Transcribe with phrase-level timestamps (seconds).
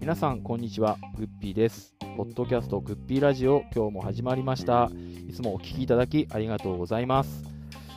[0.00, 0.96] 皆さんこんにちは。
[1.18, 1.94] グッピーです。
[2.16, 4.90] ポッドキャストグッピーラジオ今日も始まりました。
[5.28, 7.44] いつもお聞きいただきありがとうございます。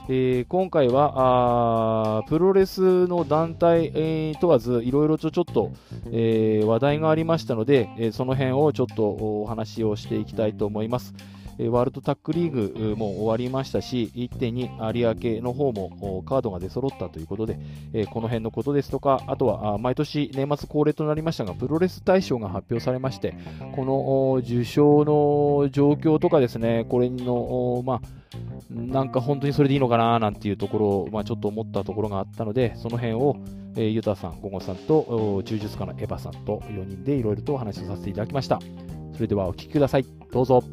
[0.10, 5.72] えー、今回はあプロレスの団体、えー、問わずいろいろとちょっと、
[6.12, 11.14] えー、話題がありましたので、えその辺をちょっとお話をしていきたいと思います。
[11.60, 17.58] ワールドタックリーグも終わりましたし、1.2有明の方もカードが出揃ったということで、
[18.12, 23.36] この辺のことですとか、あとは毎年年末恒例となりましたが、プロレス大賞が発表されまして、
[23.76, 28.02] この受賞の状況とかですね、これの、まあ、
[28.70, 33.38] なんか本当にそれでいいのかななんていうところを、まあ、ちょっと思ったところがあったので、その辺を、
[33.76, 38.60] えー、ユタさん、ゴゴさんと、柔術家のエヴァさんと4人でいろいろとお話をさせていただきました。
[39.14, 40.06] それではお聞きください。
[40.32, 40.64] どうぞ。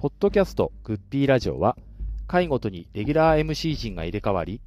[0.00, 1.76] ポッドキャストグッピーラジオは、
[2.26, 4.62] 回ごとにレギュラー MC 陣が入れ替わり、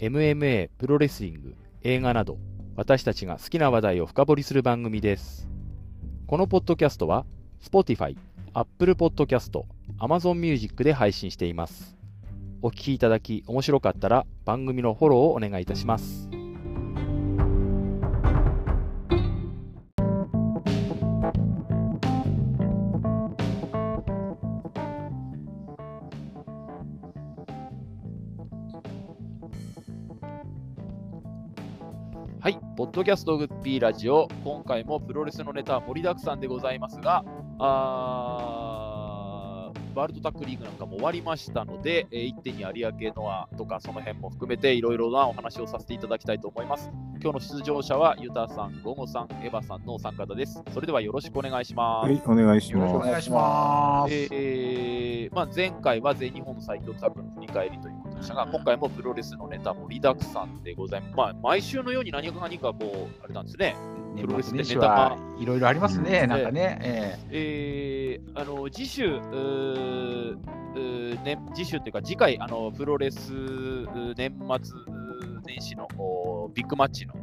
[0.00, 2.38] MMA、プロレスリング、映画など、
[2.74, 5.48] 私たちが好きな話題を深掘りする番組です。
[6.26, 7.24] このポッドキャストは、
[7.62, 8.16] Spotify、
[8.54, 9.62] Apple Podcast、
[10.00, 12.01] Amazon Music で配信しています。
[12.64, 16.28] お聞きいただき面白かったら番組のフォローをお願いいたします。
[32.38, 37.24] はい、ポッドキャストグッピーラジオ、今回もプロレスのネタ盛りだくさんでございますが、
[37.58, 38.71] あ
[39.94, 46.90] ワールドタックリーグなんかも終わりましたので、えー、1.2有明ノアとかその辺も含めていろいろなお話をさせていただきたいと思います。
[47.22, 50.62] 今日の出場者はユタさん、ゴゴさん、エヴァさんのお三方です。
[50.72, 52.10] それではよろしくお願いします。
[52.10, 52.94] はい、お願いします。
[52.94, 54.12] お願いします。
[54.12, 61.16] えー、まあ、前回は全日本の最強タッグの振り返りというましたが、今回もプロレスのネタ盛りだくさんでございます。
[61.16, 63.74] まあ、毎週のように何か何かこう、あれなんですね。
[64.16, 66.78] プロレスでネタがいろいろありますね、なんかね。
[66.82, 69.20] えー、えー、あの次週、
[71.54, 73.32] 次週っていうか、次回、あのプロレス
[74.16, 74.32] 年
[74.62, 74.76] 末
[75.44, 75.88] 年始の
[76.54, 77.14] ビッグマッチの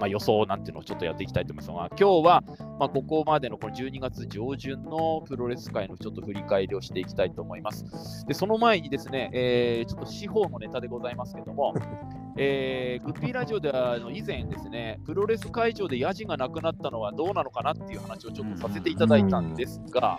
[0.00, 2.42] まあ、予想なんていうのをちょっとやっていきたいと思いますが、今日は、
[2.78, 8.24] まあ、ここまでのこの12月上旬のプロレス界のちょっと振り返りをしていきたいと思います。
[8.26, 11.74] で、その前にですね、えー、ちょっと司法のネタでございますけども、
[12.38, 20.18] えー、グッピーラジオでは以前ですね、プロレス会場でヤジがなくなったのはどうなのかなっていう話をちょっとさせていただいたんですが、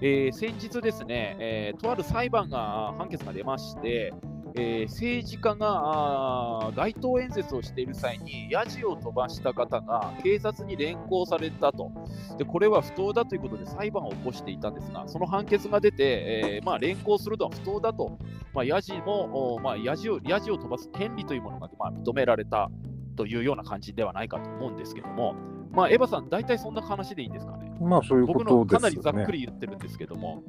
[0.00, 4.12] えー、先日ですね、えー、とある裁判が判決が出まして、
[4.56, 11.90] えー、政治家が街頭演説をしている際に、ヤジを飛ばした方が警察に連行されたと。
[12.38, 18.18] で、これは不当だということで裁判を起こしていたんですが、その判決が出て、えー、まあ、連行するのは不当だと、
[18.52, 22.70] まあ、ヤジも、まあ、ヤジをヤジを飛ばす権利というものが、まあ、認められた
[23.16, 25.34] というような感じではないかと思うんですけども、
[25.74, 27.76] まあ、エヴァさん、大体そんな話でいいんですかね。
[27.80, 30.42] まあ、そういうことです、ね、僕のかなりざっくり言ってるんですけども、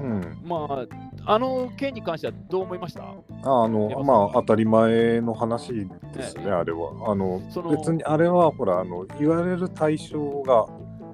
[0.00, 0.86] うん、まあ、
[1.34, 3.02] あの件に関してはどう思いました？
[3.02, 7.10] あの、まあ、当たり前の話ですね、あれは。
[7.10, 10.66] あの別にあれは、ほらあの、言われる対象が、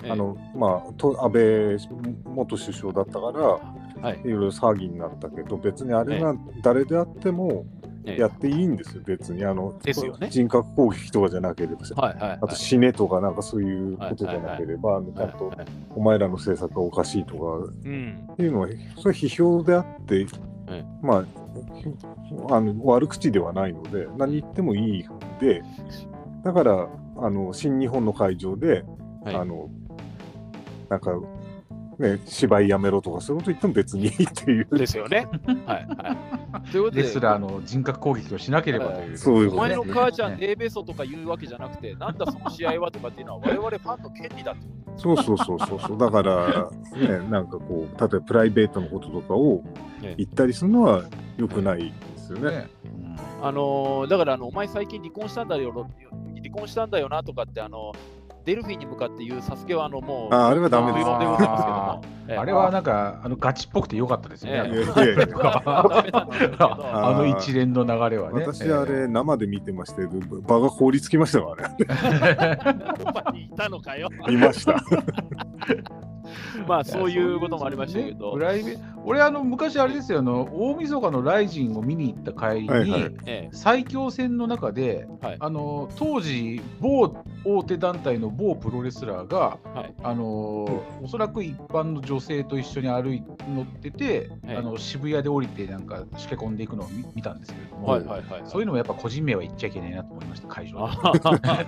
[0.09, 1.77] あのまあ、と安倍
[2.33, 3.41] 元首相だったから、
[4.01, 7.65] はい、いろいろ騒ぎになったけど、別にあれが誰であっても、
[8.07, 9.45] やっていいんですよ、別に。
[9.45, 9.75] あの、
[10.21, 15.53] ね、人格攻撃とかじゃなければ、はいはいはい、あと死ねとか、なんかそういうことじゃなければ、ちゃんと
[15.95, 17.45] お前らの政策がおかしいとか、
[17.85, 18.69] うん、っていうのは、
[18.99, 20.27] それ批評であって、
[21.03, 21.25] ま
[22.51, 25.63] あ、あの悪口ではないので、何言ってもいいんで、
[26.45, 28.85] だから、あの新日本の会場で、
[29.25, 29.71] はい、あの
[30.89, 31.13] なんか
[31.99, 34.69] ね、芝居やめろとかそういうこと言っても別にいいっていう。
[34.71, 35.27] ですよね。
[35.65, 36.71] はいはい。
[36.71, 39.19] ということで、レスラーの人格攻撃をしなければという。
[39.19, 44.67] そういうこと、ね、お前の母ちゃん、デーベソとか言うわけじゃなくて、なんだその試合はとかっていうのは、我々ファンの権利だって
[44.99, 45.99] そうそうそうそうそう。
[45.99, 49.63] だから、ね、なんかこう、例えばプライベートのこととかを
[50.17, 51.05] 言ったりするのは
[51.37, 52.51] よくないですよね。
[52.51, 52.69] ね
[53.43, 55.73] あのー、だからあの、お前最近離婚したんだよ、
[56.43, 58.16] 離婚したんだよなとかって、あのー
[58.47, 61.05] デルフィンに向かって言うサスケはあのもう、ああれはダメです。
[61.09, 64.61] ああれはなんかあのガチっぽくてよかったですね。
[64.61, 64.67] あ
[67.13, 68.45] の一連の流れはね。
[68.47, 71.77] 私あれ生で見てましたけど、場が凍りつきましたからね。
[73.53, 74.09] いたのかよ。
[74.31, 74.77] いました。
[76.67, 78.37] まあそういうこともありましたけど。
[78.37, 87.15] ね、俺あの昔あれですよあの大晦日のライジンを見に行った帰りに、はいはい、最強戦の中で、はい、あの当時某
[87.45, 93.23] 大手団体の某プロレスラーが、はい、あのおそらく一般の女性と一緒に歩い
[93.55, 100.89] 乗ってて、はい、あの渋谷で降りてなんかしけ込んでいくのを見たんですけれども、はいはいはい、そういうのもやっぱ個人名は言っちゃいけないなと思いました会場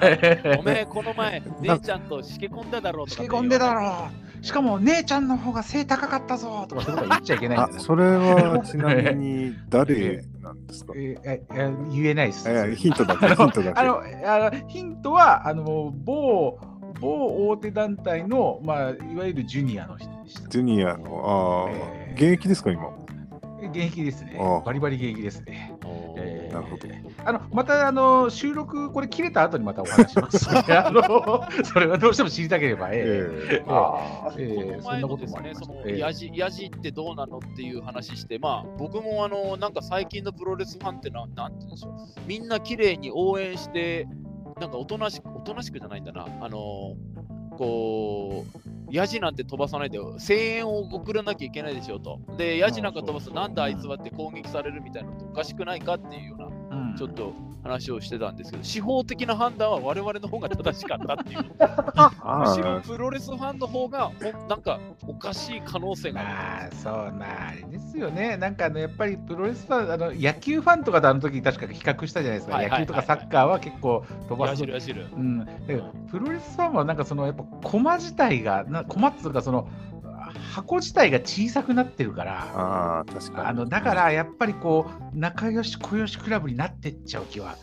[0.00, 0.58] で。
[0.58, 12.74] おめえこの前姉ちゃんとしけ込んだだろうとか、しけ込んでだろうしかも姉ちゃんの方が背高かったぞとかそういうこと言っちゃいけないそれはちなみに 誰なんですか、えー、言えないです。
[12.74, 13.80] ヒントだけ、ヒントだけ。
[13.80, 16.58] あのあのヒントは、あの某
[17.00, 20.48] 某大手団体の、まあ、いわゆるジュニアの人でした。
[20.48, 22.90] ジュニアの、ああ、えー、現役ですか、今？
[23.66, 24.38] 現役ですね。
[24.64, 25.74] バリバリ現役ですね。
[26.16, 26.88] えー、なるほど。
[27.24, 30.48] あのまたあの収録これ切れた後にまたお話します。
[30.72, 35.98] あのそれはどうしても知りたければ、えー、あえー、そんなこともありましね。
[35.98, 41.92] ヤジヤジってどうなのっていう話して、まあ僕もあのなんか最近のプロレスファンってななんて言うんでしょう。
[42.26, 44.06] みんな綺麗に応援して
[44.60, 46.26] なんかおとなしくおとなしくじゃないんだな。
[46.40, 46.94] あの
[47.56, 52.20] こうヤジなんて飛ばさないで声援を送らなきゃいけないでしょうと。
[52.36, 56.57] で、ヤジなんか飛ばすとなんであいつはって攻撃されるみたいなのっておかしくないかっていうような
[56.96, 61.42] ちょっと話をしてたんですけど、司法的な判断は我々の方が正しかったっていう。
[62.38, 64.10] むしろプロレスファンの方が
[64.48, 66.76] なんかおかしい可能性がある。
[66.76, 68.36] そうなあれですよね。
[68.36, 72.62] なんかあのやっぱりプロレスファン、あの野球ファンとかであの時確か比較したじゃないですか。
[72.62, 74.62] 野球とかサッカーは結構飛ばす。
[75.16, 75.46] うん。
[76.10, 79.68] プロレスファンはなんかそのやっぱ駒自体が、な駒っていうかその
[80.52, 83.48] 箱自体が小さくなってるからあ確かに。
[83.48, 87.56] あのだからやっぱりこう仲良し小良しクラブになってっちゃう気は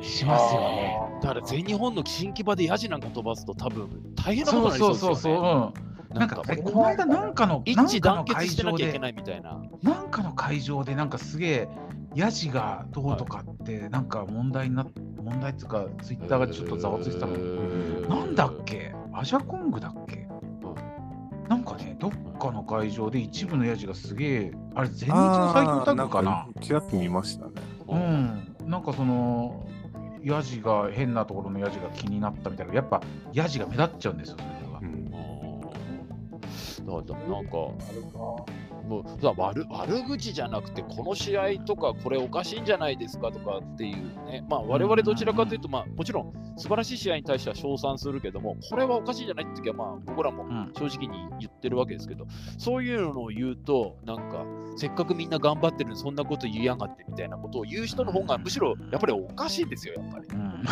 [0.00, 0.98] しますよね。
[1.22, 5.08] だから全日本の新規場でヤジなんか飛ばすと多分大変なことになりそうですよね。
[5.08, 5.72] そうそうそう
[6.10, 9.60] うん、なんかこの間なんかの一致団結してなきゃいけないみたいな。
[9.82, 11.68] なんかの会場でなんかすげえ
[12.14, 17.32] ヤジがどうとかってなんか問題になっ問題っていうかツイッターがちょっとざわついてたの、
[18.08, 18.94] なんだっけ？
[19.12, 20.23] アジャコングだっけ？
[21.48, 22.10] なんかね、どっ
[22.40, 26.46] かの会場で一部のヤジがすげえ、あれ、全日の最強タッグかな？
[26.60, 27.52] ちらっと見ましたね。
[27.86, 29.66] うん、なんかその、
[30.22, 33.02] ヤジが、変なところのヤジが気になったみたいな、やっぱ
[33.34, 34.63] ヤジが目立っちゃうんですよ、そ
[36.86, 37.00] れは。
[37.00, 38.54] うん、なんか、
[38.88, 43.96] もう悪悪口じゃなくて、この試合とか、これおかしいんじゃないですかとかっていう
[44.26, 50.44] ね、まあ、我々どちらかというと、まあ、もちろん素晴らしい試合に対しては称賛するけども、これはおかしいんじゃないって時は、まあ、僕らも
[50.74, 52.26] 正直に言ってるわけですけど、
[52.58, 54.44] そういうのを言うと、なんか、
[54.76, 60.28] せっかくみんな頑張ってるのに、そんなこと言いやがってみたいなことを言う人の方が、むしろやっぱりおかしいんですよ、やっぱり。
[60.36, 60.62] ま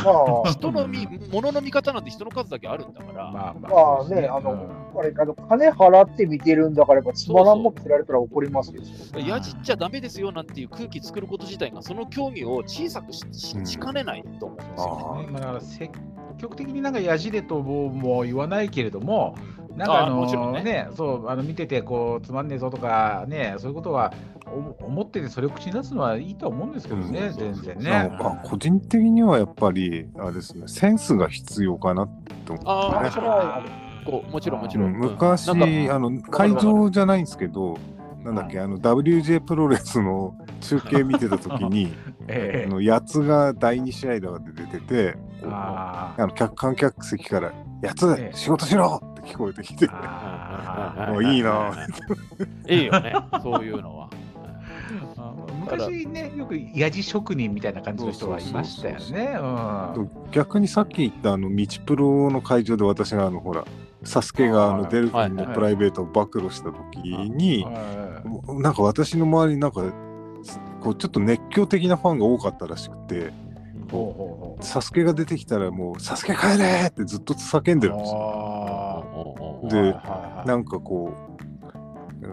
[0.46, 3.30] あ、人の見、物の見方なんて人の数だけあるんだから。
[3.30, 3.68] まあ、ま
[4.00, 8.82] あ、ね、あの、あれ、あの金払って見てるんだから、やっぱつまらんも着られたら怒りますよ。
[9.18, 13.24] やじっちゃだめですよなんていう空気作ること自体が、その競技を小さくし
[13.64, 15.40] しかねないと思うんですよ、ね。
[15.40, 15.92] まあ、積
[16.38, 19.36] 極的になんかやじれとも言わないけれども、
[19.76, 24.12] なんかあのー、ね、ね、そうあの見ててこうつまんねえぞとかねそういうことは
[24.46, 28.18] 思っててそれを口に出すのはいいと思うんですけどね、うん、全然ね。
[28.44, 32.06] 個人的にはやっぱりあれですねセンスが必要かな
[32.44, 33.62] と思って、ね、あそれは
[34.04, 34.92] こうもちろんもちろん。
[34.92, 35.54] 昔あ
[35.98, 37.78] の会場じゃないんですけど。
[38.22, 41.92] なんだっけ、あの WJ プロレスの中継見てた時に、
[42.28, 47.52] ええ、あのやつが第2試合だって出てて、あの客観客席から、
[47.82, 49.88] やつ、え、仕事しろって聞こえてきて、
[51.10, 51.72] もういいな。
[52.68, 53.12] いいよね、
[53.42, 54.08] そういうのは。
[55.60, 59.36] 昔ね、よくやじ職人みたいな感じの人はいましたよね。
[60.30, 63.64] 逆にさっき言ったあの道プロの会場で私があのほら、
[64.04, 67.64] サスケがあのデルフィンのプライベートを暴露した時に、
[68.60, 69.82] なんか私の周りになんか
[70.80, 73.32] こうちょっと熱狂的なファンが多かったらしくて。
[74.60, 79.60] サスケが出てきたらもう「サスケ帰れ!」ってずっと叫んでるんですよ。
[79.68, 79.92] で
[80.46, 81.32] なんかこう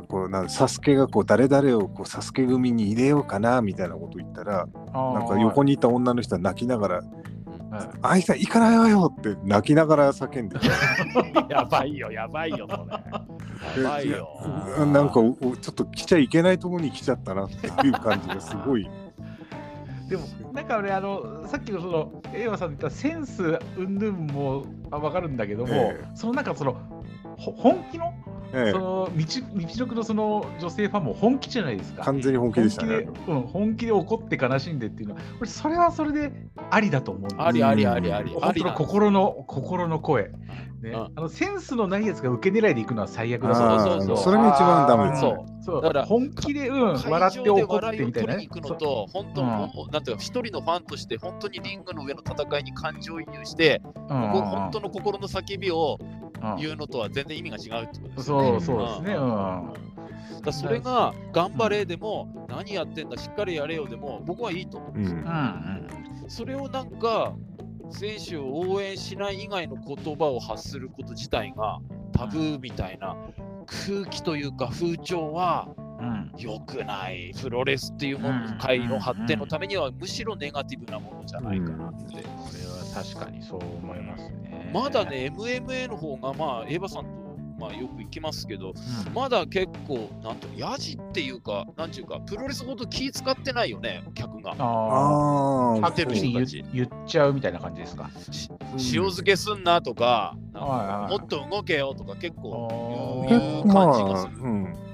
[0.08, 7.04] こうなんサスケがこう誰々をこうサスケ組に入れようかなみたいなこと言ったらなんか横にいた女の人は泣きながら
[8.02, 10.58] あいつ行かないわよって泣きながら叫んで
[11.50, 12.86] やばいよ、やばいよ、そ
[13.78, 13.84] れ。
[13.84, 14.28] やばいよ。
[14.86, 18.90] なんかちょっと来ちゃいけないところに来ちゃったなっていう感じがすごい。
[20.10, 26.76] でも、なんか俺、あのさっきのその、エイワさん言ったセンスうんぬんも分かるんだけども、えー、そのなんかその、
[27.38, 28.14] 本気の
[28.54, 32.04] ええ、その道道のくのその女性ファンも本気じゃないですか。
[32.04, 33.06] 完全に本気でしたね。
[33.06, 36.32] 本気で,、うん、本気で怒って悲しんでっていうのは、これそれはそれで
[36.70, 37.36] ありだと思うんです。
[37.40, 38.32] ありありありあり。
[38.32, 40.32] 本当の心の心の声。
[40.82, 44.18] ね、あのセンスのないやつが受け狙いでいくのは最悪だそうそうそう。
[44.18, 45.64] それが一番ダメそう。
[45.64, 45.82] そう。
[45.82, 49.48] だから本気で、うん、笑って怒ってみたいな、ね、行くのと本当、うん、
[49.92, 55.98] なんていうか一人のファンとして本当にリングの上の戦いに感情移入して、うん、本当の心の叫びを
[56.58, 58.24] 言うのとは全然意味が違うってことですね。
[58.24, 59.14] そうそうですね。
[59.14, 59.74] うん。
[60.42, 65.20] だそれが頑張れでも、何やってんだしっかりやれよでも僕はいいと思うんですよ。
[65.20, 65.26] うん。
[65.26, 67.34] うん、それをなんか
[67.92, 71.80] 選手を応援しない以外の言葉を発すること自体が
[72.14, 73.16] タブーみたいな
[73.66, 75.68] 空気というか風潮は
[76.38, 82.24] 良くない、プロレスっていうもの界の発展のためにはむしろネガティブなものじゃないかなって。
[82.94, 84.72] 確かにそう思いますね。
[84.74, 87.20] まだね、MMA の方が、まあ、エヴァさんと
[87.60, 94.56] まあ、よく行きますけど、うん、まだ結構、なんと、やじっていうか、なんていうか、プロレスほど気使ってないよね、客が。
[94.58, 98.10] ああ、てる人たち言っちゃうみたいな感じですか？
[98.76, 104.38] 塩漬けすんなとか、かもっと動けよとか、結構言う感じがする。
[104.38, 104.89] まあうん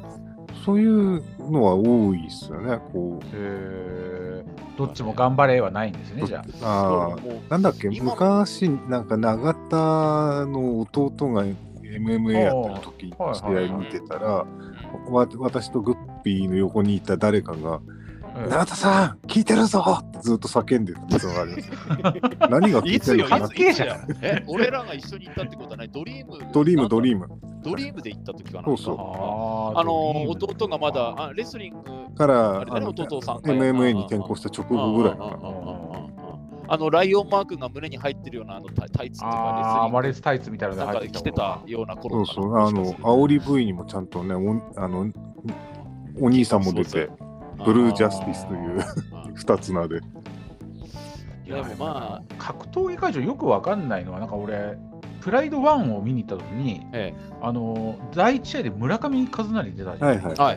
[0.65, 3.25] そういうのは多いですよね、こう。
[3.33, 4.43] へ
[4.77, 7.15] どっちも頑張れはないんですね、じゃあ。
[7.15, 7.15] あ
[7.49, 9.77] なんだっけ、昔、なんか永田
[10.47, 11.45] の弟が
[11.83, 14.45] MMA やってる時試合見てたら、
[15.37, 17.79] 私とグッピーの横にいた誰かが、
[18.35, 21.69] 永田さん、聞いてるぞってずっと叫んでるのがあります。
[22.51, 23.49] 何が聞いてるかな。
[24.21, 25.89] え、俺らが一緒に行ったってことはない？
[25.89, 26.37] ドリーム。
[26.51, 27.27] ドリーム、ドリーム。
[27.63, 28.65] ドリームで行った時かな。
[28.65, 28.97] そうそう。
[29.79, 31.79] あの、弟がまだあレスリング。
[32.15, 33.37] から、弟さん。
[33.37, 35.39] MMA に転向した直後ぐらいかな。
[36.67, 45.05] あのライオンマークが胸に入ってるようなあのタイツとかああ、マレスタイツみたいなのが着てたような頃そうそう、あの、煽り V にもちゃんとね、おあの
[46.19, 47.07] お兄さんも出て、
[47.63, 49.99] ブルージャスティスという二つ名で。
[51.45, 54.77] いや、でもまあ、格闘技会場よくわかんないのは、なんか俺、
[55.21, 60.55] プライド1を見に行った時に、ええ、あの第1試合で村上和成出たじゃないですか。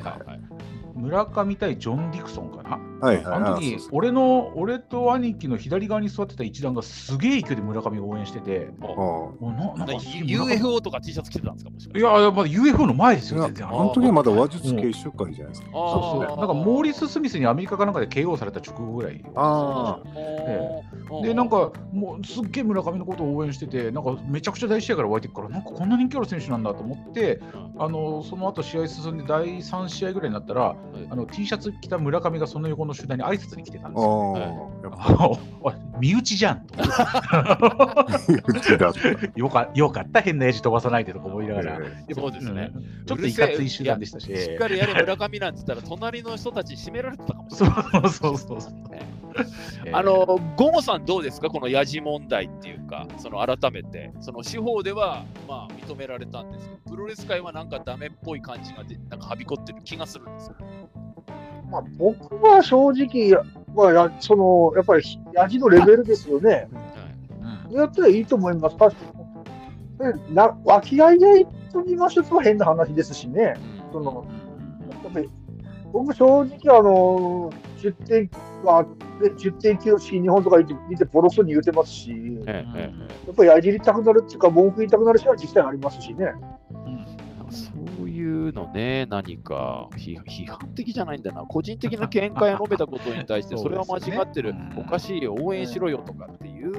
[0.98, 13.68] 村上対ジョン・ディクソンかな、はいはい、あの時俺の俺と兄貴の左側に座ってた一団がすげえ勢いで村上を応援してて、もうななんか UFO とか T シャツ着てたんですかもしいや、まだ UFO の前ですよ、全然。
[13.68, 15.68] あの時はまだ話術研修会じゃないですか。
[15.72, 16.36] そうそう。
[16.36, 19.24] なんかモーリス・スミスにアメリカかなんかで KO された直後ぐらい。
[19.34, 21.22] ああ。
[21.22, 27.40] で、なんかもうすっげえ村上のことを応援してて、なんかめちゃくちゃ大試合から湧いてくから、なんかこんな人気ある選手なんだと思って、
[27.78, 30.76] あのその後試合進んで第3試合ぐらいになったら、
[31.10, 34.70] あの T シャツ着た村上がその横の集団に挨拶に来てたんですよ。
[36.00, 36.74] 身内じゃんと。
[39.36, 41.80] よかよかった、変なエジ飛ばさないでとか思いながら。
[42.14, 42.70] そうですね。
[43.06, 44.26] ちょっといかつい集団でしたし。
[44.26, 48.10] しっかりやれ村上なんて言ったら、隣の人たち締められてたかもしれない。
[48.10, 48.72] そうそうそう。
[49.92, 51.48] あの、ゴモさんどうですか？
[51.48, 60.56] このヤジ問題っていうか、その改めて、その司法ではまあ認められたんですけど、プロレス界はなんかダメっぽい感じがでなんかはびこってる気がするんですよ。
[61.70, 63.34] まあ、僕は正直、
[63.74, 65.02] まあ、やそのやっぱり
[65.34, 66.68] やじのレベルですよね。
[67.68, 68.76] うん、やったらいいと思います。
[68.76, 69.02] 確か
[70.28, 70.34] に。
[70.34, 73.54] なき合いでと言いましょうと変な話ですしね。
[73.92, 74.26] その
[75.04, 75.28] やっぱり
[75.92, 78.30] 僕正直あの10点
[78.64, 78.84] は
[79.20, 80.58] 10点9新日本とか
[80.88, 82.10] 見てボロクに言うてますし、
[82.46, 86.32] やっぱりやじりたくなるっていうか文句言いたくなる人は実際ありますしね。
[87.50, 96.72] そういうのね、何か批判的じゃないんだな、個人的な見解を述べたことに対して、 それは間違ってる、おかしいよ、応援しろよとかっていう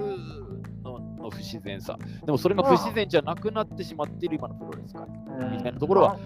[0.83, 5.07] のの不自然さ、でもそれが不自然じゃなくなってしまっている今のプロレス界
[5.51, 6.19] みたいなところは、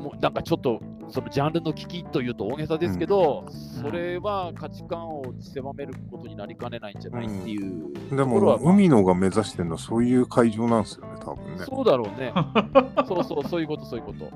[0.00, 0.80] もうなんかちょっと
[1.10, 11.64] そのジャンルの危機というと大げさですけど、うん、それは価値観を狭めることになりかねないんじゃないっていう、うん、でも、海野が目指してるのはそういう会場なんですよね、多分ね。
[11.64, 12.32] そうだろうね。
[13.06, 14.24] そうそう、そういうこと、そういうこと。
[14.24, 14.30] だ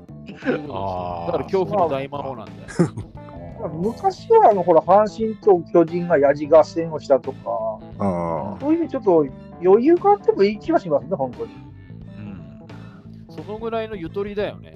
[1.31, 3.25] から恐怖の大魔王なんだよ。
[3.73, 7.39] 昔はあのほら阪神と巨人がやじ合戦をしたとか、
[8.59, 9.25] そういうちょっと
[9.63, 11.53] 余裕があってもいい気がしますね、本当に。
[12.17, 12.65] うん、
[13.29, 14.73] そのぐらいのゆとりだよね、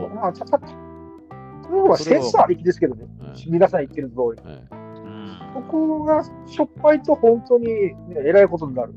[0.00, 0.14] なんかこう。
[0.14, 3.06] まあ、たそういうのはセンスありきですけどね、
[3.48, 4.42] 皆さん言ってる通り。
[5.54, 8.94] そこがしょっぱいと本当に、ね、えらいことになる。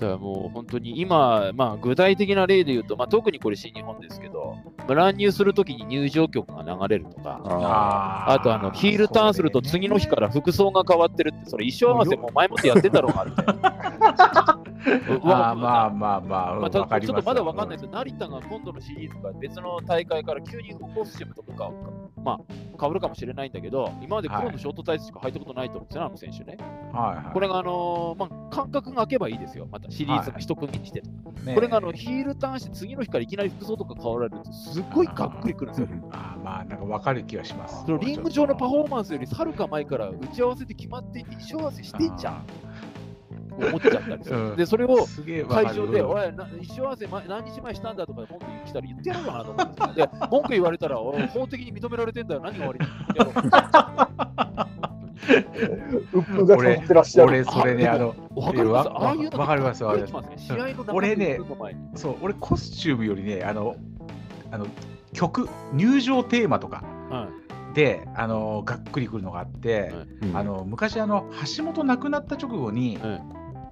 [0.00, 4.56] だからもう本当に今、まあ、具体的な例で言うと、まあ、特にこれ新日本ですけど、
[4.88, 13.32] 乱入するときに入場曲が流れるとか、ああとあのヒールターンすると次の日から服装が変わってるって、それ衣装合わせも前もってやってたろうがある
[15.24, 21.70] まあまあまあまあ、まあ、ちょっとまだわかんないですけど、成田が今度のシリーズが別の大会から急にコスチュームとか
[22.22, 22.40] まあ、
[22.78, 26.58] 変わるかもしれないんだけど、今まで黒のショートタイツしか履いたことないと思うんですよね、あの選手ね。
[26.92, 31.02] はいはい、これが、あのー、まあ、感覚が空けばいいですよ、またシリーズが一区切りして、
[31.46, 35.88] はい、これがあのヒールターンして次の日からいきなり服装とか変わられると、すっごいかっくりくるんですよ。
[36.12, 37.84] あまあ、なんか分かる気がします。
[37.86, 42.44] そのリング上のパフォーマンスよりはるか前から打ち合わせで決まっていて、衣装合わせしてんじゃん。
[43.66, 44.36] 思っちゃったりする。
[44.36, 45.06] うん、で、それを
[45.48, 46.22] 会場で、おい、
[46.60, 50.00] 一生合わせ何日前したんだとか文句来たら言ってやろうかなと思って。
[50.02, 52.86] で、文句言われたら、法的に認められてんだよ、何が悪いの
[56.56, 56.82] 俺、
[57.24, 59.16] 俺、それね、あの、わかります、わ。
[59.46, 60.52] かります、わかります。
[60.92, 61.38] 俺ね、
[61.94, 63.76] そう、俺、コスチュームよりね、あの、
[64.50, 64.66] あの
[65.12, 66.82] 曲、入場テーマとか、
[67.74, 69.92] であのがっくりくるのがあって、
[70.34, 72.98] あの昔あの橋本亡くなった直後に、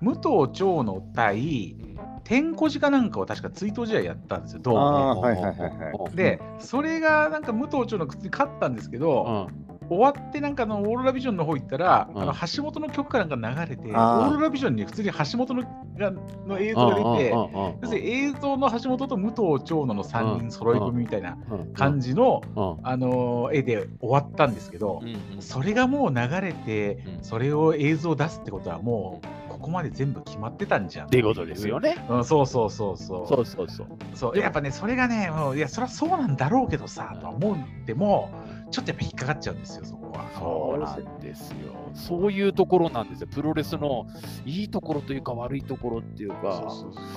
[0.00, 1.76] 武藤長野対
[2.24, 5.20] 天小寺かなんかを確か追悼試合やったんですよ、どうも。
[5.20, 9.48] はいはいはいはい、で、それがなんか武藤長野に勝ったんですけど、
[9.88, 15.62] 終わってなんかのオーロラビジョンの方行ったら、うん、あの橋本の曲かなんか流れて、オーロラビジョンに普通に橋本の
[15.98, 16.12] が
[16.46, 21.38] の映像が出て、要するに映像の橋本と武藤長野の3人揃い踏みみたいな
[21.74, 22.42] 感じの、
[22.82, 25.02] あの絵で終わったんですけど、
[25.40, 31.06] それがもう流れて、それを映像出すってことはもう、ここまで全部決まってたんじゃん。
[31.06, 31.96] っていうことですよね。
[32.08, 33.26] うん、そうそうそうそう。
[33.26, 33.86] そうそうそう。
[34.14, 38.30] そうやっぱね、それがね、もういや、そりゃそうなんだろうけどさ、とは思うんでも、
[38.70, 40.30] ちょっとやっぱ引っかかっちゃうんですよ、そこは。
[40.38, 41.56] そうなんですよ。
[41.94, 43.28] そういうところなんですよ。
[43.32, 44.06] プロレスの
[44.44, 46.72] いいところというか悪いところっていうか、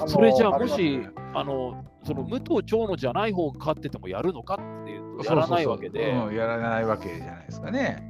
[0.07, 1.01] それじゃあもし、
[1.33, 6.09] あの、その武藤長野じゃない方が勝っててもやるのかっていうと、やらないわけで。
[6.09, 8.09] やらないわけじゃないですかね。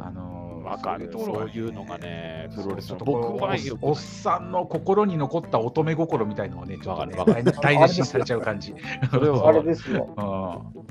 [0.00, 0.31] あの
[0.72, 8.74] わかるそういうのがね、プロレスの僕はおっさんの心に残った乙女心みたいのをね、ちょっとね、大事にされちゃう感じ。
[9.10, 10.08] それはあれですよ。
[10.16, 10.82] うん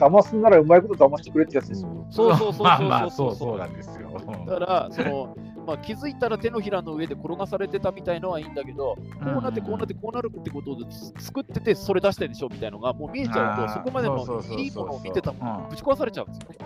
[0.00, 2.06] 騙すんならうまいこと騙してくれってやつですよ。
[2.10, 4.10] そうそうそうそうまあまあそうそうなんですよ。
[4.46, 9.02] だからそのまあ、気づいたら手のひらの上で転がされてたみたいのはいいんだけど、こ
[9.38, 10.78] うなってこうなってこうなるってことを
[11.18, 14.16] 作ってて、それ出してるでしょみたいなのがもう見えちゃうと、そこまでの
[14.58, 16.56] いいものを見てたもぶち壊されちゃうんですよね。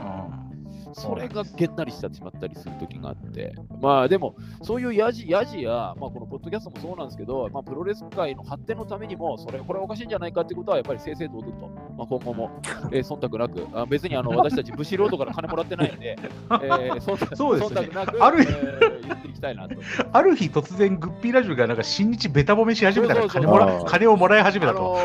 [0.95, 12.51] それがげんなりしてしまったりする時があって、まあでも、そういうやじやじや、まあ、このポッドキャストもそうなんですけど、まあ、プロレス界の発展のためにも、それ、これおかしいんじゃないかってことは、やっぱり正々堂々と、まあ、今後も、
[12.93, 19.75] えー、忖度なく、あ別にあの 私たち、ブシロードから金もらってないんで、 えー、そそうです、ね、なく、ある日、えー、言っていきたいなと。
[20.13, 24.97] ある日、突然、グッピーラジオがなんか新日べた褒めし始めたら金もら、金をもらい始めたと。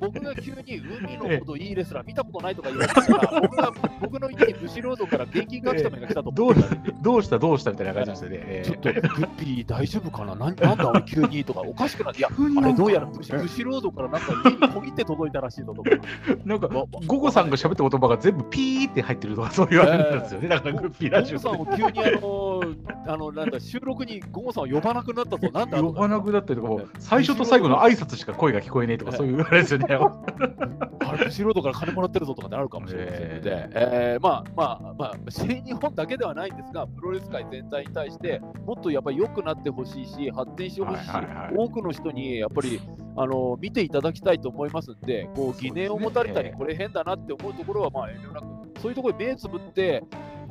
[0.00, 6.54] 僕が急に海のほどいいレスラー見たことないとか言われたら、僕が僕の家にブシロードから現金書き留めが来たとどう
[7.02, 8.62] どうしたどうしたみたいな感じですよね。
[8.64, 10.34] ちょっと、グッピー大丈夫かな？
[10.36, 15.90] なんなんだ俺急にとか、おかしくなって、いや、あれどうやらブシブシロードからなんか家に小切って届いたらしいぞとか。
[16.44, 16.86] なんか、ゴ
[17.18, 20.48] ゴさんが喋った言葉が全部ピーって入ってるとか、そう言われるんですよね。
[20.48, 21.38] だからグッピーラジオ。
[21.38, 22.60] ゴゴさんを急にあの、
[23.06, 25.80] あのなんだ収録にゴゴさんを呼ばなくなったと、なんだ？
[25.82, 29.86] 呼ばなくなったりとか、最初と最後の挨拶しか声が聞こえねえとか、そういうあれですよね。
[29.94, 41.10] あれ、ブシロードから金もらってるぞとかってあるかもしれませんので、えー、まあまあまあ、新日本だけではないんですが、プロレス界全体に対して、もっとやっぱり良くなってほしいし、発展してほしいし、
[41.54, 42.80] 多くの人にやっぱり
[43.16, 50.02] あの見ていただきたいと思いますんで、こう疑念を持たれたり、これ変だなって思うところは、まあ、遠慮なく、そういうところに目つぶって、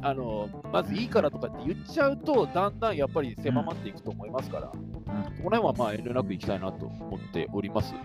[0.03, 4.94] あのまずいいからとかって言っちゃうと、だんだんやっぱり狭まっていくと思いますから、うん、
[5.43, 7.93] この辺はまあ遠慮なくいきたいなと思っております。
[7.93, 7.99] は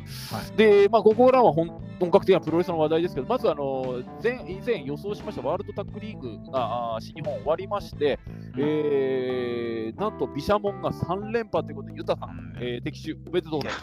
[0.55, 1.70] い、で、まあ、ここからは本
[2.11, 8.18] 格的なプロレスの話題ですけど、まずあの前以前予想しましたワールドタッグリーグが新日本終わりまして、
[8.55, 13.79] うん、えー、なんと毘沙門が3連覇ということで、ユタさん、えー、敵手、おめでとうございま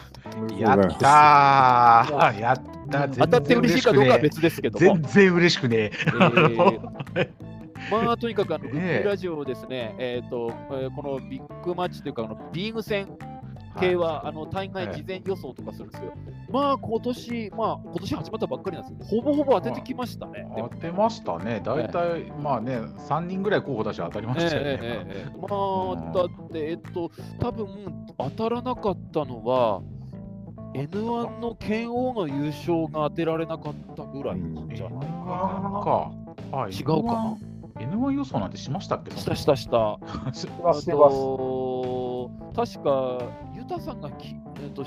[0.56, 0.60] す。
[0.60, 2.40] やったー。
[2.40, 2.56] やっ
[2.90, 5.92] た当たって嬉しいかどうかは別ですけど全然嬉しくねえ。
[7.14, 7.57] えー
[7.90, 13.16] まあ、とにかくあの、グッラジオですね、えーとえー、このビッグマッチというか、あのリーグ戦。
[13.80, 16.14] 系は、はい、あの大概事前予想とかするんですけど、
[16.50, 20.46] まあ今年、まあ今年始まったばっかりなんですけど、ほぼほぼ当ててきましたね。
[20.56, 24.78] 当てましたね、大体、えー、まあね、3人ぐらい候補出し当たりましたよね。
[24.82, 27.66] えーえー、まあ、だって、えっと、多分
[28.18, 29.82] 当たらなかったのは、
[30.74, 34.40] N1 の剣王の優勝が当てられなかったぐらい
[34.74, 36.10] じゃないか
[36.52, 36.68] な。
[36.70, 37.38] 違うかな
[37.78, 39.10] N1 予想なんてしましたっけ？
[39.16, 39.98] したしたした。
[40.32, 40.86] します
[42.54, 43.18] 確か、
[43.54, 44.84] ユタさんがき、えっと、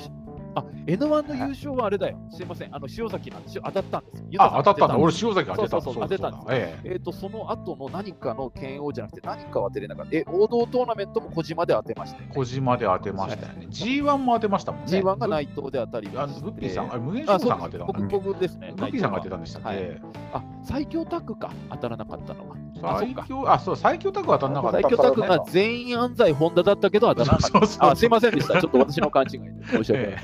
[0.56, 2.18] あ、N1 の優勝はあれだよ。
[2.30, 2.76] すいません。
[2.76, 3.64] あの、塩崎なんですよ。
[3.66, 4.44] 当たったんですよ。
[4.44, 4.98] あ、当たったんだ。
[4.98, 6.46] 俺、塩崎当てたそうそう当てたんです。
[6.84, 10.18] えっ、ー、と、その後の何かの剣王じゃなくて、何かは当てれなかった。
[10.18, 12.30] え、王道トーナメントも小島で当てました、ね。
[12.34, 13.68] 小島で当てましたよね。
[13.70, 15.00] G1 も当てましたもんね。
[15.00, 18.74] G1 が内藤で当たりあの、ブッピーさん、あ無限勝さんが当てた僕僕ですね。
[18.76, 20.02] ブッピーさんが当てたんでしたっけ、はい、
[20.34, 21.52] あ、最強タッグか。
[21.70, 22.58] 当たらなかったのは。
[22.82, 24.82] 最強、あ、そう、最強タッグは当たらなかった。
[24.82, 27.92] 最強タッグが全員安西本田だったけど当たらなかった。
[27.92, 28.60] あ、すいませんでした。
[28.60, 29.50] ちょっと私の勘違いで。
[29.72, 30.22] 申し訳ない。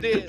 [0.00, 0.28] で、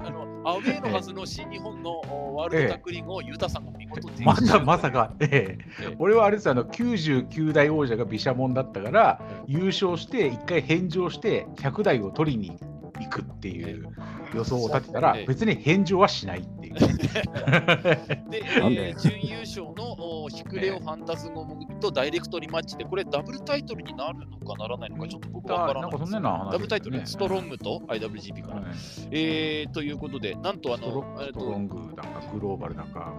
[0.00, 2.00] あのアウェーのはずの新日本の
[2.34, 12.58] ワールドタックリングをユータさんが見事まさまさか、ええ俺はあれですあの99代王者が毘沙門だったから、優勝して1回返上して100代を取りに
[13.00, 13.88] 行くっていう
[14.34, 16.74] 予想を立てたら、別に返上はしないっていう。
[18.30, 19.96] で、えー、準優勝の
[20.30, 26.12] シクレオ・ファンタズモムとダイレクトリマッチで、これダブルタイトルになるのかならないのか、ちょっと僕は分からないです。
[26.12, 28.68] ダブルタイトル、ストロングと IWGP かな。
[29.10, 33.12] えー、ということで、なんとあの、ストロングだか、グローバルだか。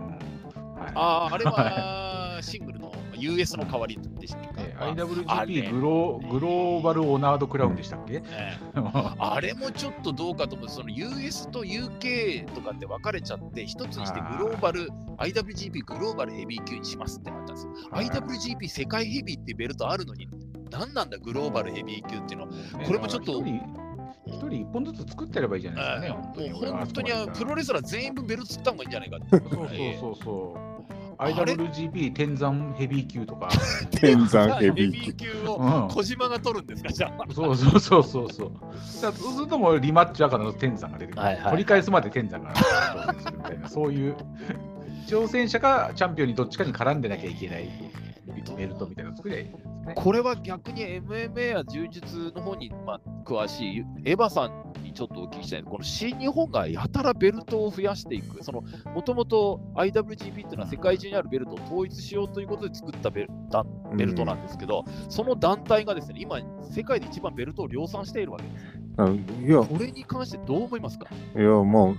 [0.96, 8.24] ああ、あれはシングルの US の代わりでしたっけ、IWGP グログローバルオナードクラウンでしたっけ、
[8.74, 17.68] あれもちょっとどうかと思う、その US と UK とかって分かれちゃって、一つにしてグローバル、IWGP グローバルヘビー級にしますってなったんです。
[17.92, 20.30] IWGP 世界ヘビーってベルトあるのに、
[20.72, 22.48] 何なんだグローバルヘビー級っていうの、
[22.86, 23.44] これもちょっと。
[24.26, 26.52] 一人一本ずつ作ってればいいじゃないですかね。
[26.52, 29.28] もう本当にプロレスラー全員分ベルト作った方がいいんじゃないかって。
[29.30, 29.68] そうそう
[30.00, 30.77] そうそう。
[31.18, 33.50] IWGP 天山ヘビー級とか。
[34.00, 37.34] 天山ヘビー級を小島が取るんですか、じゃあ。
[37.34, 38.52] そうそうそうそうそう。
[38.80, 41.22] そうするともリマッチ赤の天山が出てくる。
[41.22, 44.16] はいはい、取り返すまで天山が挑戦するみたいな、そういう
[45.08, 47.70] 挑戦者かチャンピオンにどっちかに絡んでなきゃいけない
[48.56, 49.94] ベルトみたいなの作りゃいいですね。
[49.96, 58.64] これは逆に MMA や柔術の方に、まあ、詳しいエヴァさんちょっとお聞きしたいこの新日本がやたらベルトを増やしていく、その
[58.96, 63.30] もともと IWGP っていうのは世界中にあるベルトを統一しようということで作ったベル
[63.96, 66.40] ベルトなんですけど、うん、その団体がですね、今、
[66.72, 68.77] 世界で一番ベルトを量産しているわけです。
[69.46, 69.60] いや。
[69.60, 71.06] これに関してどう思いますか？
[71.36, 71.94] いや、まあ、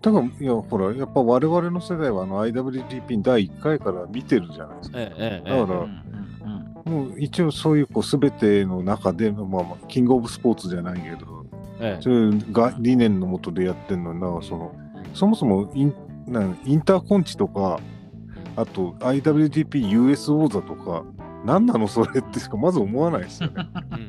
[0.00, 5.00] ただ、いや、ほら、やっぱ我々の世代はあの IWGP 第1回から見てるじゃないですか。
[5.00, 11.46] ええ、だから、うん、もう一応そういうこう全ての中で、まあ、まあ、キングオブスポーツじゃないけど、
[11.80, 14.72] ええ、そういうが理念のもとでやってるのなその
[15.12, 15.94] そもそもイン
[16.28, 17.80] なインターコンチとか
[18.56, 21.04] あと IWGP-US 王座とか
[21.44, 23.68] 何なのそれってしかまず思わないですよね。
[23.92, 24.08] うん、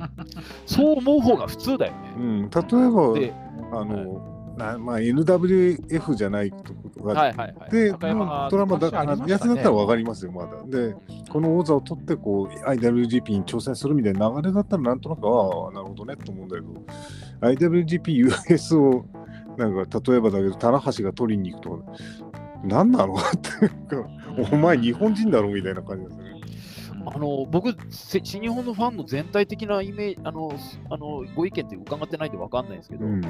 [0.65, 1.97] そう思う方が普通だよね。
[2.17, 3.31] うん、例え
[3.71, 10.51] ばあの、なまあ、NWF じゃないとことがあって、はいはいはい、で、ドラマだ、ね、やつだったら分かりますよ、まだ。
[10.65, 10.95] で、
[11.29, 16.69] この王座を取って、こう、IWGP に挑戦するみたいな流れだったら、なんとなく、ああ、なるほどねと思うんだけど、
[17.41, 19.05] IWGP US を、
[19.57, 21.83] なんか、例えばだけど、棚橋が取りに行くとか、
[22.63, 23.15] 何なの？
[23.15, 26.24] ってお前、日本人だろみたいな感じですね。
[27.05, 30.51] あの僕、新日本のファンの全体的なイメージあの
[30.89, 33.21] あのご意見って伺ってないんで分かんないんですけど、うん、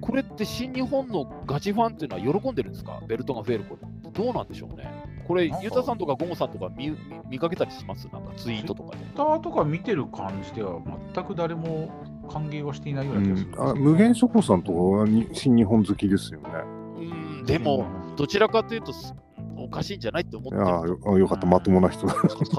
[0.00, 3.86] これって新日本のガチファンっていうのは喜んでるんですか、ベルトが増えること。
[4.10, 4.90] どうなんでしょうね。
[5.28, 6.96] これ、ユタさんとかゴモさんとか見
[7.28, 8.08] 見かけたりします？
[8.12, 8.98] なんかツイートとかで。
[8.98, 10.80] ツイッターとか見てる感じでは、
[11.14, 11.88] 全く誰も
[12.28, 16.48] 歓迎はしていないような気がする、うん、あ無限諸子さんとかは新日本好きですよね。
[16.96, 18.92] うん、でも、どちらかというと、
[19.64, 22.14] おかしいんじゃないって思ってああよかった、まともな人だ。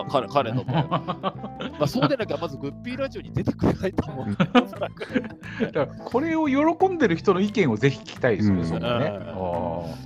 [0.10, 1.34] 彼彼の ま
[1.82, 4.36] あそうでなきゃ、まずグッピーラジオに出てくれないと思う。
[5.72, 8.62] だこれを喜んでる人の意見をぜひ聞きたいですよね。
[8.64, 9.12] うん、ね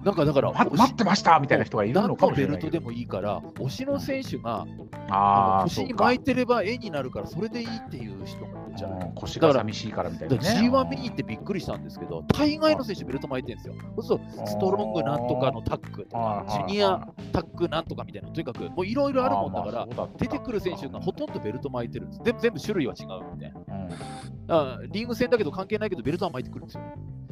[0.03, 2.57] なんかだから、待ってましたみたいな人がいるのかもしれない。
[2.57, 4.65] ベルトでもいいから、推しの選手が
[5.09, 10.41] あ腰に巻いてれば絵になるから、それでいいっていう人もじゃない腰が寂しいからみたいな、ね。
[10.41, 13.83] G1 見に行ってびっくりしたんですけど、大概の選手ベルト巻いてるんですよ。
[14.01, 22.21] そうすると、ストロングなんとかのタッグとか、ジュニアタッグなんとかみたいな、とにかくもういろいろあるもんだから、出てくる選手がほとんどベルト巻いてるんです。
[22.23, 23.53] 全部種類は違うみたい
[24.47, 24.77] な。
[24.77, 26.83] うん、リーグ戦だけど関係ないけど、ベルトは巻いてくるんですよ。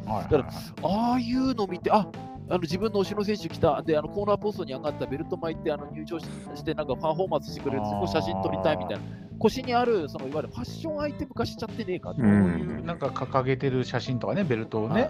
[0.06, 0.49] だから、
[0.84, 2.08] ああいうの見て、あ
[2.49, 6.25] あの自分の推しの選手来た、であのコーナーポストに上がったベルト巻いてあの入場し
[6.63, 9.03] て、なんかパフォーマンスしてくれる、そこ写真撮りたいみたいな。
[9.43, 15.10] 腰にある、そのいわゆるファッションアイテム化しちゃってねえかっていう、なんか掲げてる写真とかね、ベルトをね、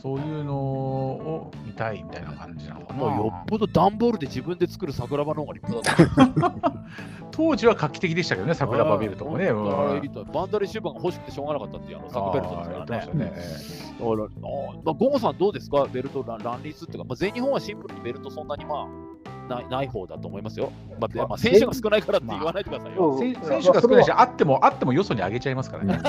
[0.00, 2.98] そういうのを見たいみたいな感じなのかな。
[3.00, 6.72] もうよっぽど段ボールで自分で作る桜庭の方が立派だった。
[7.32, 9.52] 当時は画期的でしたけどね、桜庭ベルトもね。
[9.52, 13.24] バンダレシューバーが欲しくてしょうがなかったっていうあのサクベルトですからね。
[13.24, 13.32] ね
[13.98, 14.28] だから、
[14.84, 18.86] まあ、ゴゴさんどうですか、ベルト乱立っていうか、まあ、全日本はシンプルにベルトそんなにまあ、
[19.54, 20.72] ないない方だと思いますよ。
[21.00, 23.08] まあ、まあ、選手が少ないからって言わないでくださいよ。
[23.10, 26.00] まあ、選手が少ないし、あっても、あってもよそに上げちゃいますからね。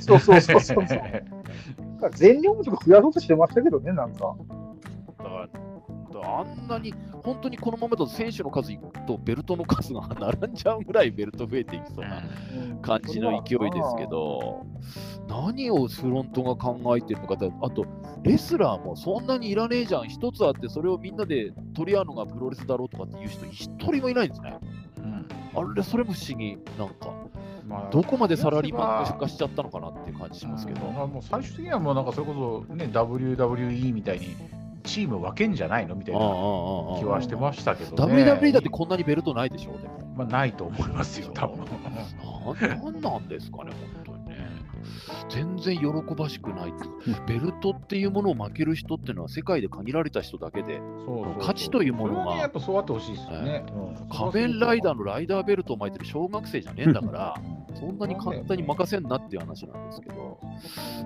[0.00, 0.84] そうそうそうそう。
[2.12, 4.34] 全日本とか増やそうとしてましたけどね、なんか。
[5.18, 5.48] だから
[6.24, 12.22] あんなに本当にこのままだと選手の数いくとベルトの数が並んじゃうぐらいベルト増えていきそうな
[12.82, 14.66] 感じの勢いですけど、
[15.28, 17.86] 何をフロントが考えてるのかあと
[18.22, 20.08] レスラーもそんなにいらねえじゃん。
[20.08, 24.58] 一つあってそれをみんなで取り合うのがプロレスだろうとかっていう人一人もいないんですね、
[24.98, 26.56] うん、あれそれも不思議。
[26.78, 27.12] なんか
[27.66, 34.36] まあ、どこまでサラリーマン化しちゃったのかなっていう感じしますけど、まあ、もう最終的にはもうなんかそれこそ、ね、WWE みたいに
[34.84, 35.94] チーム分けんじゃないの？
[35.94, 39.94] みたいな気はしてましたけど、ね、WWE だってこんなにベルトないでしょう、でも。
[40.14, 43.72] まあ、ないと思いますよ、多分なんなんですかね。
[45.28, 46.72] 全然喜ばしくない
[47.26, 50.80] ベルトっていうものを負ける人っていうのは世界で限られた人だけで、
[51.40, 53.64] 価値というものが、やっぱそうあってほしいですよね、
[54.10, 57.34] 仮面ライダーのライダーベルトを巻いてる小学生じゃねえんだから、
[57.74, 60.38] そんなに簡単に任せんなっていう話なんですけど、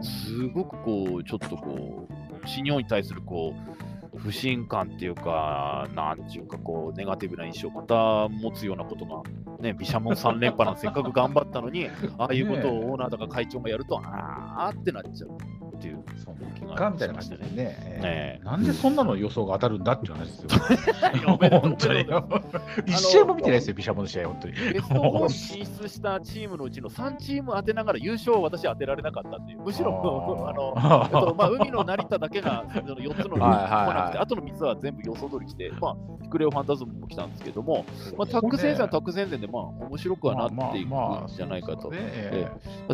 [0.03, 3.88] すごくこう、ちょっとこう、新日本に対するこう、
[4.19, 9.23] 不信感っていうか、なんていうか、こう、ネガティブな印象をまた持つようなことが、
[9.61, 15.31] ね、毘沙門3連覇なんせっかく頑張ったのに、ああいうことをオーナーとか会長がやると、あーってなっちゃう。
[15.79, 21.39] っていう、その気がみたいな感じでね、ねなんでそんなの予想が当たるんだっていう話ですよ。
[21.61, 22.07] 本当に。
[22.87, 24.55] 一試合も見てないですよ、ビシャモの試合、本当に。
[24.55, 30.75] ベスト4進出したチームのうちの3チーム当てながら優勝を私は当てられなかったっていう、むしろ、あの、
[31.35, 37.85] まあ、海の成田だけが4つの来なくて、あとの3つは全部予想通り来て、まあ、ヒクレオファンタズムも来たんですけども、
[38.17, 41.93] まあ、タッグ戦線はタッグ戦線で、まあ、面白くはなっていくんじゃないかと。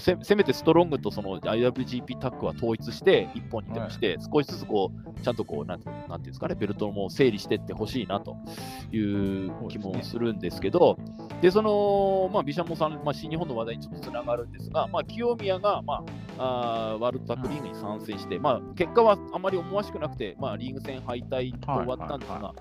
[0.00, 8.36] せめてストロングとその IWGP タッグは統一して、1本にでもして、少しずつこう、ちゃんとこう、なんてなんていうんですかね、ベルトも整理していってほしいなと
[8.92, 10.98] いう気もするんですけど、
[11.40, 16.02] で、その、まあ、ビシャモさん、まあ、新日本の話題にちょっとつながるんですが、まあ、清宮が、ま
[16.38, 22.54] あ、あワールドタックリーグに参戦して、まあ、結果はあまり思わしくなくて、まあ、リーグ戦敗退と終わったんですが、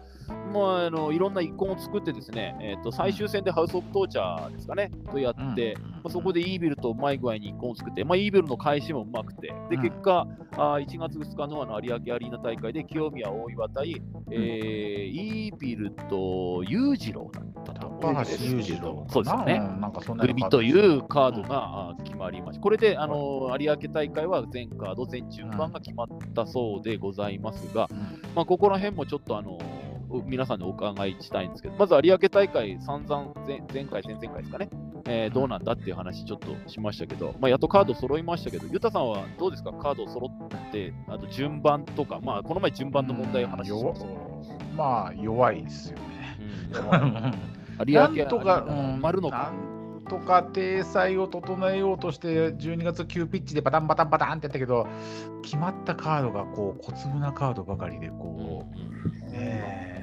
[0.53, 14.39] まあ、あのいろんな一本を作ってですね、えーと、最終戦でハウス・オブ・トーチャーですかね、とやって、うんまあ、そこでイービルとうまい具合に一本を作って、まあ、イービルの返しもうまくて、で結果、うん、あ1月2日のあの有明アリーナ大会で清宮、大岩対、うん、えー、
[15.47, 22.61] イービルと裕次郎だったと思うんですけど、そうですよね、なんかそんな組というカードが決まりました。
[22.61, 27.89] これであの有明大会は全カード、全順番が決まったそうでございますが、
[28.35, 29.57] まあ、ここら辺もちょっとあの
[30.21, 34.69] 皆さんにお伺いしたいんですけど、まず有明大会、散々前前回、前々回ですかね、
[35.05, 44.07] えー、どうなんだっていう話、ちょっとしましたけど、まあ、やっとカード揃いましたけど、ユタさんはどうですか、カード揃って、あと順番とか、まあ、この前、順番の問題を話しました。
[44.75, 46.37] まあ、弱いですよね。
[47.79, 49.51] うん、有明とか、うん、丸のか。
[50.09, 54.85] とか体裁を整えようとして12月急ピッチでバタンバタンバタンってやったけど
[55.41, 60.02] 決まったカードがこう小粒なカードばかりでこう、ね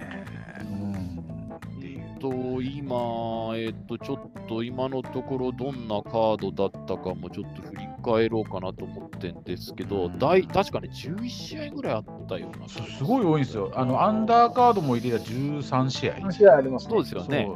[2.20, 13.72] と、今、えっと、ちょっと今のところどんなカードだったかもちょっと振り返ろうかなと思ってんですけど、大確かね、11試合ぐらいあったようなすごい多いんですよ。
[13.74, 16.14] あの、アンダーカードも入れた13試合。
[16.14, 17.50] 13試合あります、ね、そうですよね。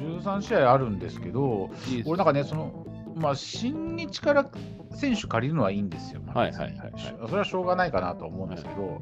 [0.00, 2.86] 13試合あるんですけど、いい俺なんかね、その、
[3.16, 4.50] まあ、新日から
[4.92, 6.22] 選手借りるのはいいんですよ。
[6.34, 6.92] はいはいはい、はい、
[7.26, 8.98] それはしょうがないかなと思うんですけど、はいは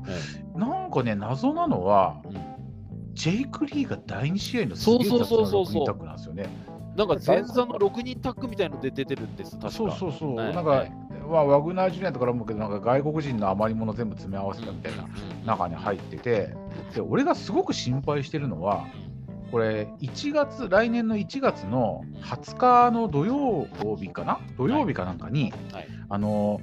[0.57, 2.58] い、なんかね、謎なのは、うん
[3.19, 5.87] ジェイク・リーが第2試合のそうそうそうそうそう。
[5.87, 6.49] タッグなんですよね。
[6.97, 9.71] なんか前座の6人タッグみたいので出てるんです、確か。
[9.73, 10.37] そうそうそう。
[10.37, 10.93] はい、なんか、はい、
[11.29, 15.09] まあ、ワグナージュニアとか思うけど、なんか外国人の余り物全部詰め合わせたみたいな
[15.45, 16.55] 中に入ってて、
[16.95, 18.87] で俺がすごく心配してるのは、
[19.51, 24.39] これ、1月、来年の1月の20日の土曜日かな？
[24.57, 26.61] 土曜日かなんかに、はい、あの、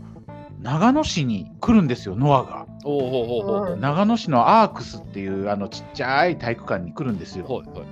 [0.59, 2.65] 長野市に来るんですよ、ノアが。
[3.77, 7.45] 長野市のアークスっていうあのちっちゃい体育館に来るんですよ。
[7.45, 7.85] はいはいは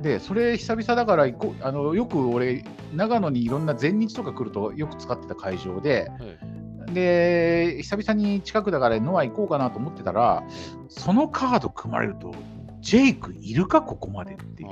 [0.00, 1.26] い、でそれ久々だから
[1.62, 10.44] あのよく俺長野にいろんな全日とか来るとよく使ってた会場で、はい、で久々に近くだからノア行こうかなと思ってたら
[10.88, 12.34] そのカード組まれると
[12.80, 14.68] ジェイクいるかここまでっていう。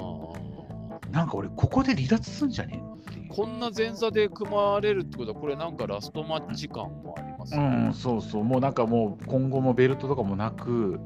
[1.15, 7.85] なんか俺ここで離脱すんじゃねえのこんな前座で組まれるってことは、これなんかラストマッチ感もありますね。
[7.87, 11.01] うん、そうそう、もうなんかもう今後もベルトとかもなく、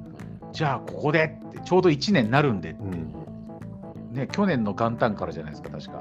[0.53, 6.01] じゃあここでって、ちょうど1年になるんでって、うん、ね、去年の元旦からじゃないですか、確か。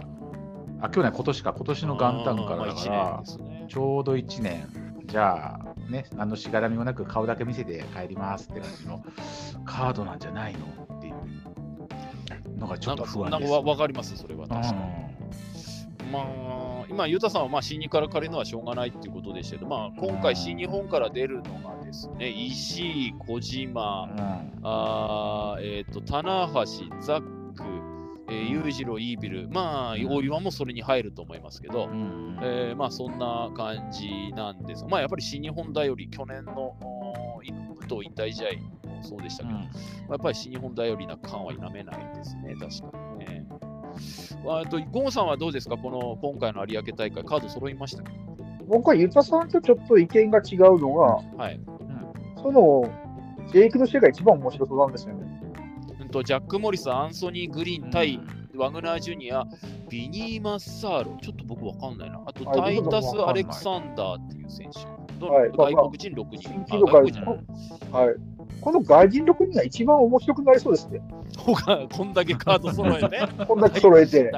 [0.82, 4.68] あ、去年、今年か、今年の元旦からだから、ね、ちょうど1年、
[5.06, 9.04] じゃあ、ね、何のしがらみもなく顔だけ見せて帰りますって感じの
[9.66, 10.60] カードなんじゃないの
[10.98, 13.50] っていうのがちょっと不安です、ね。
[13.50, 14.80] なんかわかります、それは確かに。
[16.12, 16.24] まあ、
[16.98, 26.62] まあ、ユタさんはまあ新日から借りるのはしょうがないっていうことでしたけど、まあ、今回、新日本から出るのがですね、石井、小島、うん、あえーと、棚橋、
[27.00, 27.22] ザッ
[27.54, 27.64] ク、
[28.30, 34.84] えー、裕次郎、イービル、まあ、大岩もそれに入ると思いますけど、うん、えー、まあ、そんな感じなんです。
[34.86, 36.76] まあ、やっぱり新日本だより去年の
[37.80, 39.70] 武藤引退試合もそうでしたけど、うん、や
[40.16, 43.48] っぱり新日本だよりな感は否めないですね、確かにね。
[44.46, 48.04] あとゴンさんはどうですか、この今回の有明大会、カード揃いました？
[48.68, 51.60] 僕はユタさんとちょっと意見が違うのが、はい、
[52.42, 52.84] その、
[53.52, 55.42] ジェイクの試合が一番面白そうなんですよね。
[56.02, 58.20] うんと、ジャック・モリス、アンソニー・グリーン対
[58.56, 59.46] ワグナー・ジュニア、
[59.90, 62.22] ビニー・マッサーロ、ちょっと僕わかんないな。
[62.26, 64.80] あと、タイタス・アレクサンダーっていう選手。
[65.26, 66.66] はい、外国人6人。
[66.68, 68.16] 外国人はい。
[68.68, 71.02] この外人6人が一番面白くなりそうですね。
[71.90, 73.22] こんだけカード揃えて。
[73.48, 74.30] こんだけ揃えて。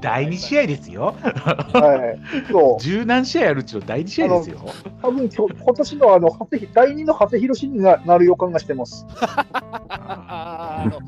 [0.00, 1.14] 第2試合ですよ。
[1.22, 2.50] はい。
[2.50, 2.82] そう。
[2.82, 4.60] 十何試合あるうちの第2試合ですよ。
[5.02, 6.30] 多分今今年のあの
[6.72, 9.06] 第2の長谷博になる予感がしてます。
[9.90, 10.98] あの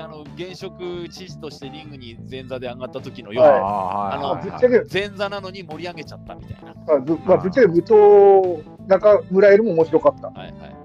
[0.00, 6.74] あの現職知事としてリングに前座で上がった時のような、はい、あのぶっちゃけ前座なのに盛り上げちゃったみたいな。
[6.94, 10.28] あぶ,、まあ、ぶっちゃけ武藤中村エルも面白かった。
[10.28, 10.81] はいはい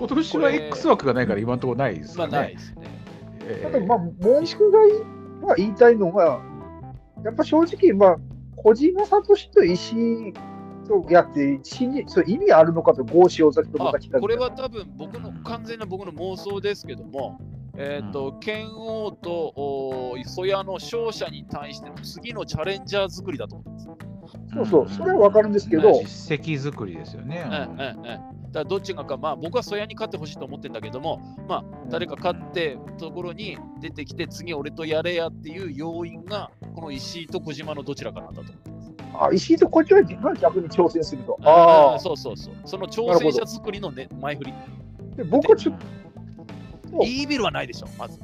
[0.00, 2.16] 今年は X 枠がないから今のところないですね。
[2.16, 2.82] まあ、ないですね。
[3.42, 4.78] えー、ただまあ、文句が
[5.42, 6.40] まあ、言いたいのが、
[7.22, 8.16] やっぱ正直、まあ、
[8.56, 10.32] 小島聡と石井
[10.86, 17.38] とやって信じ、それ意味あるのかと、郷潮崎とかこれは多分僕の、完全な僕の妄想ですけども、
[17.76, 23.88] えーと、うん、剣王と磯谷の勝者に対しての次のチャレンジャー作りだと思います。
[24.54, 25.92] そうそう、それは分かるんですけど。
[26.00, 27.44] 実績作りですよね。
[27.44, 38.92] うんうんうんだどっちがか、まあ、僕はソヤに勝ってほしいと思ってるんだけども、まあ、誰か勝ってところに出てきて、次俺とやれやっていう要因が、この石井と小島のどちらかなんだと思います。
[39.12, 41.38] あ石井と小島が逆に挑戦すると。
[41.42, 42.54] ああ、そうそうそう。
[42.64, 44.54] その挑戦者作りの、ね、前振り。
[45.16, 47.04] で僕はちょっと。
[47.04, 48.18] イービルはないでしょ、まず。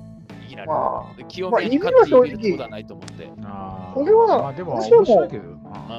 [0.47, 0.69] いきなり。
[0.69, 3.27] まあ、清宮に勝ってイービルってことはないと思って。
[3.95, 4.79] これは、まあ、でも、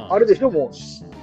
[0.10, 0.76] あれでしょ、もう、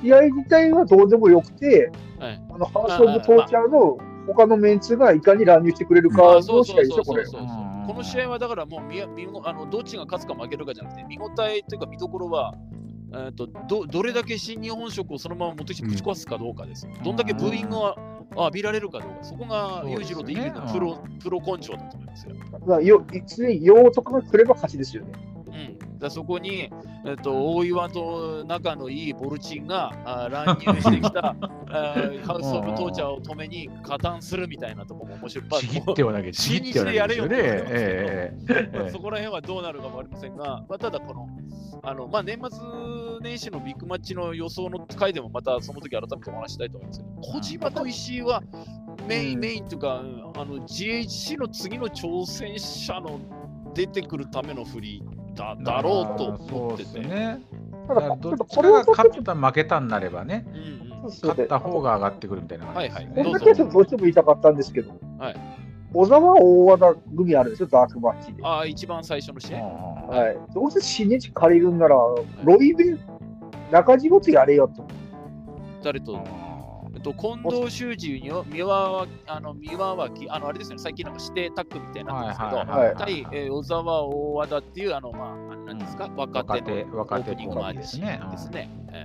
[0.05, 7.25] 試合自体はどうでもよくて、はい、あのハウス・オブ・トーチャーの他のメンツがいかに乱入してくれるかの試合でしょ、これ。
[7.25, 12.55] この試合はだからもうみみあのどっちが勝つか負けるかじゃなくて、見応えというか見どころは、
[13.13, 16.87] えーと、どどれだけ新日本色をそのまま持ってきてぶち壊すかどうかです。
[17.03, 17.97] どんだけブーイングを
[18.37, 22.35] 浴びられるかどうか、そこが裕次郎でいいのプロ,、プロ根性だと思いますよ。
[22.67, 25.13] まあ、よ常に用とかが来れば勝ちですよね。
[26.05, 26.71] うん、だそこに、
[27.07, 31.35] えっと、大岩と仲のいいボルチンがあ乱入してきた
[31.75, 35.61] ハウス・オブ・トーチャーを止めに加担するみたいなところも面白い。
[35.61, 37.17] ちぎってはなきゃ、ちぎってはなきゃ、ね。
[37.31, 41.29] えー、そこら辺はどうなるかもありませんが、まあ、ただこの、
[41.83, 42.61] あのまあ、年末
[43.21, 48.43] 年始のビッグマッチの予想の回でもまたその時改めてお話したいと思いますけど、小島と石井は
[49.09, 50.03] メイン、メインというか、あ
[50.45, 53.21] の GHC の次の挑戦者の
[53.75, 55.03] 出てくるための振り
[55.35, 57.01] だだろうと思ってて。
[57.01, 57.41] ね、
[57.89, 63.07] ただ、どこれが勝った負けたになればね、うんうん、勝った方が上がってくるみたいな感じです、ね。
[63.07, 65.37] はいはい、こんなケースどうしても言いたかったんですけど、はい、
[65.93, 68.43] 小沢大和田組あるでしょ、ダークマッチで。
[68.45, 69.59] ああ、一番最初の試合？
[69.59, 70.37] はい。
[70.55, 73.01] どうせ新日借りるんなら、ロイベン、
[73.71, 74.85] 中島とやれよと。
[75.83, 76.44] 誰と？
[77.01, 88.21] と、近藤修二に三輪あの三輪脇、あのあれですね、最近なんか指定タッグみたいになってますけど、対、えー、小沢大和田っていう、あの、まあ、なんですか、うん、若手の若手オープニングマーですね。
[88.31, 88.71] ですね。
[88.93, 89.05] え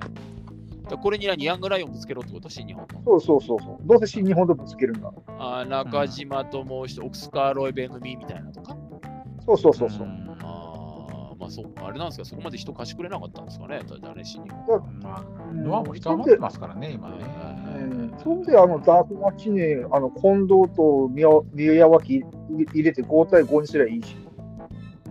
[0.85, 3.87] ー、これにはヤングライオンぶつけろってこと新日本そうそうそうそう。
[3.87, 5.11] どうせ新日本とぶつけるんだ。
[5.39, 8.75] あ中島ともう一度、オクスカーロイベン組みたいなとか。
[9.45, 10.07] そうそうそうそう。
[10.07, 10.28] ま
[11.49, 14.79] あ、そあれなんですか、そこまで人貸してくれなかったんですかね、だね、新日本。
[15.01, 17.17] まあ、ノアも人余ってますからね、今ね。
[18.23, 24.15] そんで、あの、ダークマッチに、あの、近藤と宮宮脇入れて5対5にすればいいし。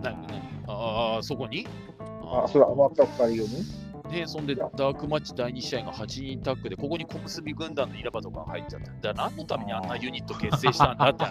[0.01, 0.15] な
[0.67, 1.67] ああ、そこに？
[1.99, 3.78] ああ、それ余った2人をね。
[4.11, 11.25] で、そんで、ダークマッチ第2試合が8人タッグで、ここに小結軍団の稲葉とか入っちゃって、だ何のためにあんなユニット結成したんだって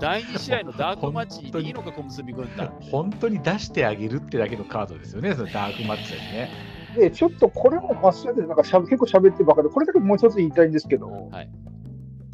[0.00, 2.72] 第2試合のダークマッチにいいのか、小結軍団。
[2.80, 6.50] 本当に出してあげるってだけのカードですよね、そのダークマッチでね。
[6.96, 11.50] で、ちょっとこれもまっすぐでなんかしゃ結構喋ってばかりで、これだけもう一つ言いたいんですけど、はい、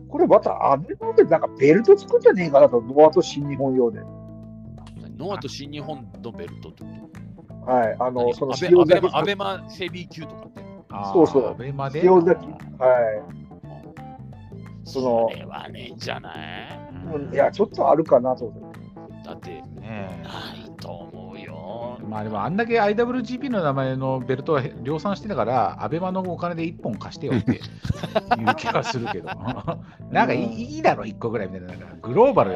[0.08, 4.00] これまたアメリカでなんかベルト作るんじゃねえかなと、ノアと新日本用で。
[5.16, 7.07] ノアと新日本のベルトってこと？
[7.68, 9.08] はい、あの、その塩崎。
[9.12, 10.62] アベマヘビー級とかって。
[11.12, 11.50] そうそう。
[11.50, 12.00] アベマで？
[12.02, 12.46] 塩崎。
[12.46, 13.38] はい。
[14.84, 15.28] その。
[15.30, 16.80] それはねじゃない、
[17.14, 18.78] うん、いや、ちょっとあるかなと思って。
[19.28, 21.98] だって、ね、ないと思うよ。
[22.08, 27.60] まあでもあんだけ IWGP の名前のベルトは量産してたから、アベマのお金で1本貸してよっていう
[28.56, 29.28] 気がするけど、
[30.10, 32.52] なんかいいいいだろ、1個ぐらいみたいな、なんかグローバル、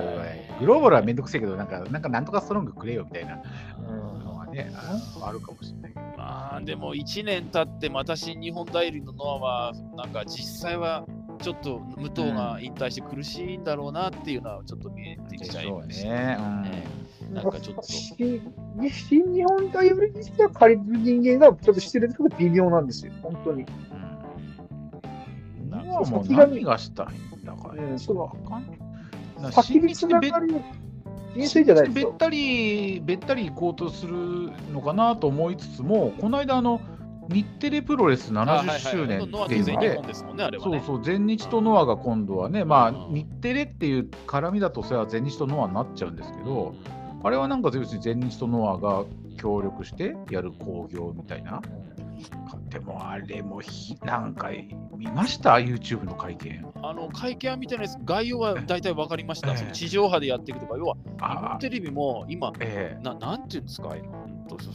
[0.60, 4.11] グローバルはめんどくせえけど、なんかなんかなんとかストロングくれよみたいなのは
[4.52, 4.70] ね、
[5.22, 6.04] あるかもしれないけど。
[6.16, 11.06] まあでも1年経ってまた新日本代理のノアは、なんか実際は
[11.40, 16.38] ちょっと武藤が引退して苦しいんだろうなっていうのはちょっと見えてきちゃいましたね。
[17.28, 17.82] うん、なんかちょっと。
[17.82, 18.40] 新
[19.34, 23.64] 日本大売りにしては借りる人間がちょっとしてるけど微妙なんですよ、本当に。
[25.60, 25.70] うん。
[25.70, 27.98] なんかもう何がしたいんだから、ね。
[27.98, 28.36] その
[29.50, 30.54] 先につながり
[31.34, 36.80] 人生じゃないべったり、べったり行こうとするのかなと思いつつも、この間、あの、
[37.28, 40.00] 日テレプロレス70周年っていうので、
[40.58, 46.74] そうそう、全日とノアが今度はね、まあ、日テレっていう絡みだと、それは全日とノアになっちゃうんですけど、
[47.24, 49.04] あれはなんか全日とノアが
[49.38, 51.62] 協力してやる興行みたいな。
[52.72, 54.48] でもあれもひなんか
[54.96, 56.64] 見ました ?YouTube の会見。
[56.82, 57.98] あの会見は見てないです。
[58.02, 59.52] 概要は大体分かりました。
[59.52, 63.90] えー、地上波でやっていくとか、要は日本テレビも今、えー、ななんていうんですか、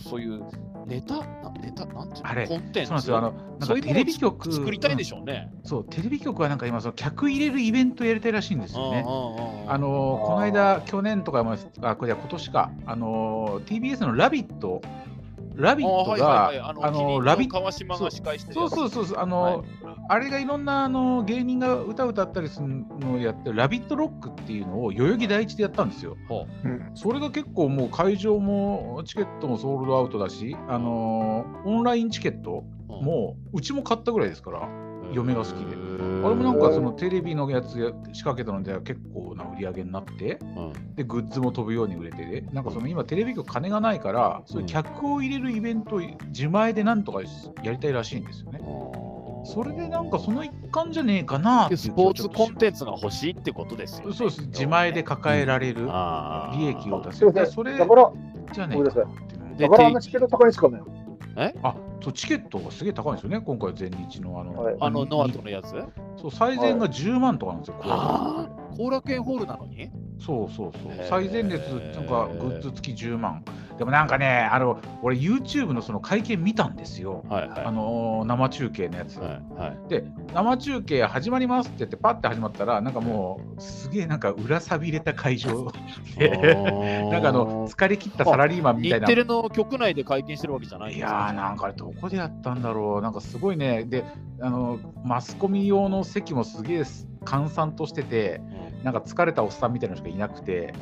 [0.07, 0.43] そういう
[0.85, 1.15] ネタ？
[1.59, 1.85] ネタ？
[1.87, 2.29] なんていうの？
[2.29, 2.87] あれコンテンツ？
[2.87, 3.17] そうなんですよ。
[3.17, 5.51] あの、テレビ局作りたいでしょうね。
[5.63, 9.03] そう、テレビ局はなんか今、その客入れるイベントやりたいらしいんですよね。
[9.67, 11.43] あの、この間、去年とか、
[11.81, 14.81] あ、これは今年か、あの、TBS のラビット
[15.57, 17.57] ラビットが、あの、ラビット。
[17.57, 19.61] 川島が司会してそうそうそうそう、あの、はい、
[20.09, 26.15] あれがいろんなあの芸人が歌歌ったりするのをやってラビットロックっていうのを代々木第一でやったんですよ。
[26.63, 34.86] うん、それが結構もう会場もチケットもソールドアウトだし、あのオンラインチケットもうちも買ったぐらいですから。
[35.13, 35.75] 嫁が好きで。
[36.23, 47.21] あれもなんかそのテレビのやつ仕掛けたのでは結構な売り上げになって、うん、でグッズも飛ぶように売れてで、なんかその今テレビ局金がないから、そういう客を入れるイベント自前でなんとか
[47.63, 48.59] やりたいらしいんですよね。
[49.45, 54.41] それでなんかその一環じゃねえかなスポーツコンテンツが欲しいってことですよ、ね、そうです。
[54.47, 55.87] 自前で抱えられる
[56.53, 57.19] 利益を出す。
[57.51, 58.11] それだから、
[58.51, 58.89] じゃねえか
[59.57, 60.81] だからあんなチケット高いですかね
[61.37, 61.53] え？
[61.63, 61.75] あ
[62.07, 65.71] そうチケットがすげえ高いんですよね、今回、全日のあの、はい、あのノアとのやつ？
[66.15, 67.75] そう、最善が10万とかなんですよ、
[68.77, 69.89] 後楽園ホールなのに？
[70.17, 71.59] そうそうそう、最前列
[71.95, 73.43] なんかグッズ付き10万。
[73.77, 79.89] でもなんかね、あの俺、YouTube のその会見見たんですよ、はいはい、あの生中継のやつ、はいはい。
[79.89, 80.03] で、
[80.33, 85.71] 生中継始まりますって言って、パッて始まったら、なんかもう、すげえなんか裏さびれた会場。
[86.17, 86.29] で、
[87.11, 89.05] なんかあの疲れ切ったサラリーマンみたいな。
[89.05, 94.05] 日テレの局内で会見してるわけじゃないいやー、なんかどこでやったんだろう、なんかすごいね、で、
[94.41, 96.83] あのマスコミ用の席もすげえ
[97.25, 98.41] 閑散としてて、
[98.83, 100.73] なんか疲れたおっさんみたいなのしかいなくて。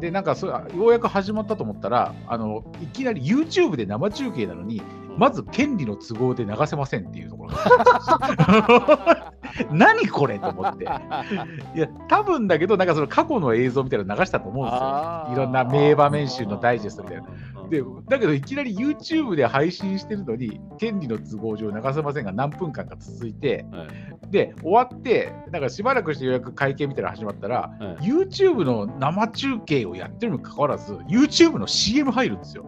[0.00, 4.82] でなんかそようやく始まったと思ったらあのいきなり YouTube で生中継なのに
[5.16, 7.52] まず権利の都合で流せませんっていうところ
[9.72, 10.84] 何これと思って。
[10.84, 15.28] いや多分だけどなんかその過去の映像みたいなの流したと思うんですよ。
[15.32, 17.24] いろんな名場面集のダイジェストみたいな。
[17.68, 23.88] でだけどいきなり YouTube で配信してるのに権利の都合上流せませんが何分間か続いて、はい、
[24.30, 32.64] で終わってなんかしばらくしてようやく会見みたいなの始まったら、はい、YouTube の生中継をやってるにもかかわらず YouTube の CM 入るんですよ。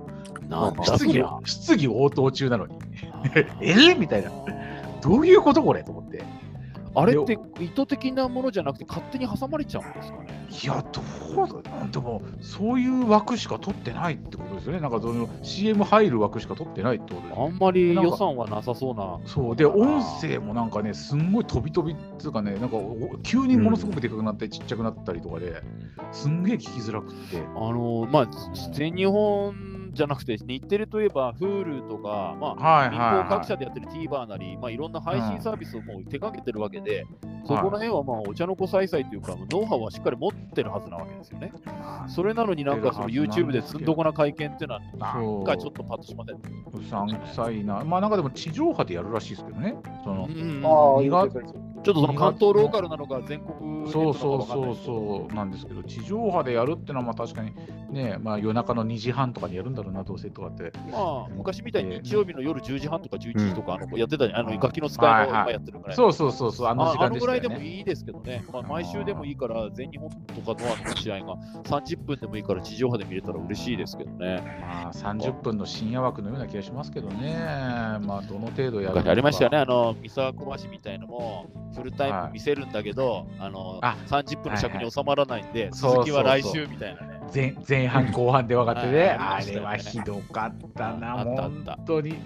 [0.82, 2.78] 質疑質疑応答中なのに。
[3.60, 4.30] えみたいな。
[5.02, 5.82] どういうことこれ？
[5.82, 6.24] と思って。
[6.94, 10.46] あれって意図的なものじゃなくて勝手に挟まれちゃうんですかね？
[10.50, 11.00] いや、ど
[11.44, 14.80] うだでも、そういう枠しか取ってないってことですよね。
[14.80, 19.20] なんかその CM 入る枠しか取ってないってことです、ね、あんまり予算はなさそうな。
[19.26, 19.56] そう。
[19.56, 22.76] で、音声もなんかね、すんごい飛び飛びっていうかね、なんか
[23.22, 25.62] 急にものすごくでかくなってちっちゃくなったりとかで、
[26.12, 27.42] すんげえ聞きづらくて。
[27.56, 28.28] あのまあ、
[28.72, 29.54] 全日本
[29.98, 37.04] じゃなくて、日テレといえば Hulu とか、まあ、はいはいはい、各社でやってる TVer なり、まあ、いろんな配信サービスをもう手掛けてるわけで、
[37.44, 41.52] そこら辺はまあお茶の子さいさいというか、ノウハウはしっかり持ってるはずなわけですよね。
[42.06, 46.36] それなのになんかその YouTube で積んどこな会見っていうのは、なんかちょっとパッとしません？
[46.36, 47.82] うさんくさいな。
[47.84, 49.74] まあなんかでも地上波でやるらしいですけどね。
[50.04, 51.02] その、うん、あ
[51.82, 55.34] ちょっとその関東ローカルなのか全国そうそうそうそう。
[55.34, 57.52] なんですけど、地上波でやるってのはまあ確かに
[57.90, 60.72] ね、まあ夜中の2時半とかにやるんだろうな、どうせとかって。
[60.90, 65.96] まあ昔みたいに日曜日の夜10時半とか11時とか、あのやってたあのガキの使いの今やってるぐらい。
[65.96, 74.58] そうそうそうそう、あの時間で、ね、あのぐらいでもいいですけどね、まあ、毎週でもいいから、全日本とかの試合が30分でもいいから地上波で見れたら嬉しいですけどね。
[74.60, 77.36] まあ30分の深夜枠のような気がしますけどね、
[78.02, 87.17] まあどの程度やるありましたよね、あの三沢小橋みたいのもフルタイム見せるんだけど、はい、あのあ30分の尺に収まらないんで、はい、続きは来週みたいなね。
[87.32, 92.18] 前前半後半で分かってね、 あれはひどかったな、本当に。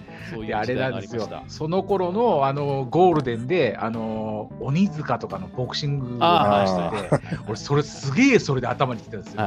[0.47, 9.43] であれなんですよ、その頃のあのゴールデンで、あの鬼塚とかのボクシングを話してて、俺、それすげえそれで頭にきたんですよ。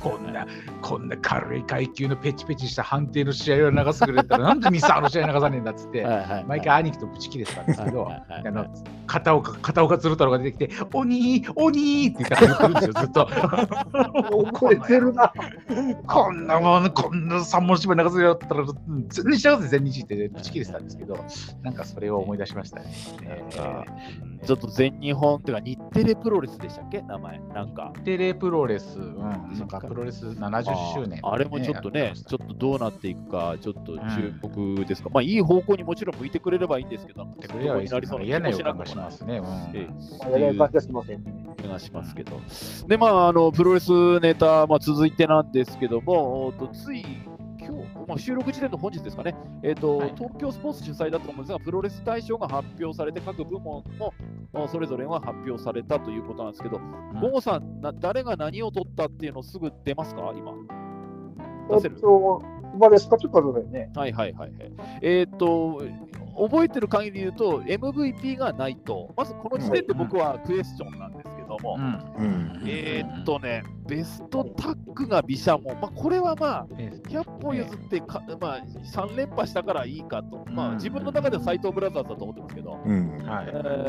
[0.00, 0.46] こんな、
[0.82, 6.06] こんな軽い階級のペチペチした判定の試合を流すくれたら、なんでミサーの試合流さねえんだっつって、
[6.46, 8.66] 毎回兄貴とブチ切れてたんですけど、あの
[9.06, 13.28] 片岡片岡鶴太郎が出てきて、鬼、鬼って言ってるんですよ、ずっと。
[14.54, 15.32] 覚えてるな。
[16.06, 18.64] こんなもん、こんな三文芝居流せよったら、
[19.08, 21.18] 全然違うぜ、全日ってぶち切れてたんですけど、
[21.62, 22.92] なんかそれを思い出しましたね。
[23.22, 27.02] えー、ちょっと全日本っていうか、日テレプロレスでしたっけ？
[27.02, 27.40] 名前。
[27.54, 27.92] なんか。
[27.96, 30.64] 日テレプロレス、うん、なんかプロレス70
[30.94, 31.32] 周年、あ。
[31.32, 35.08] あれもちょっとね、ちょっとどうなっていくか、ちょっと注目ですか。
[35.08, 39.38] うん、まあ、いい方向にもちろん向いてくれればいいんですけど、手こになりそうな嫌な予感がしますね。
[39.38, 39.88] うん、え
[41.78, 42.40] しますけど。
[42.86, 47.02] で、まあ、あの、プロレスネタ、まあ、続いてなんですけども、とつい
[47.60, 47.72] 今日、
[48.08, 54.12] まあ、収録時点の本日ですかね、えーと、はい、東京スポーツ主催だと思うんですが、プロレス大賞が発表されて、各部門も
[54.66, 56.80] それぞれが発表されたということなんですけど、
[57.20, 60.52] ゴ、うん、さんな、誰が何を取ったっていうのすぐ出ますか、今。
[61.70, 61.96] 出せる？
[62.74, 63.92] 今ですか、ちょっと後でね。
[63.94, 64.52] はいはいはい。
[65.02, 65.82] えっ、ー、と、
[66.36, 71.78] 覚えてる限りで言うと、MVP がないと、まずこの時点で僕はクエスチョンなんですけども、
[72.66, 82.78] えー、っとね、ベストタッグがビシャモン、まあ、これはまあ、100歩譲ってか、まあ、3連覇したからいいかと、まあ、自分の中では斎藤ブラザーズだと思ってますけど、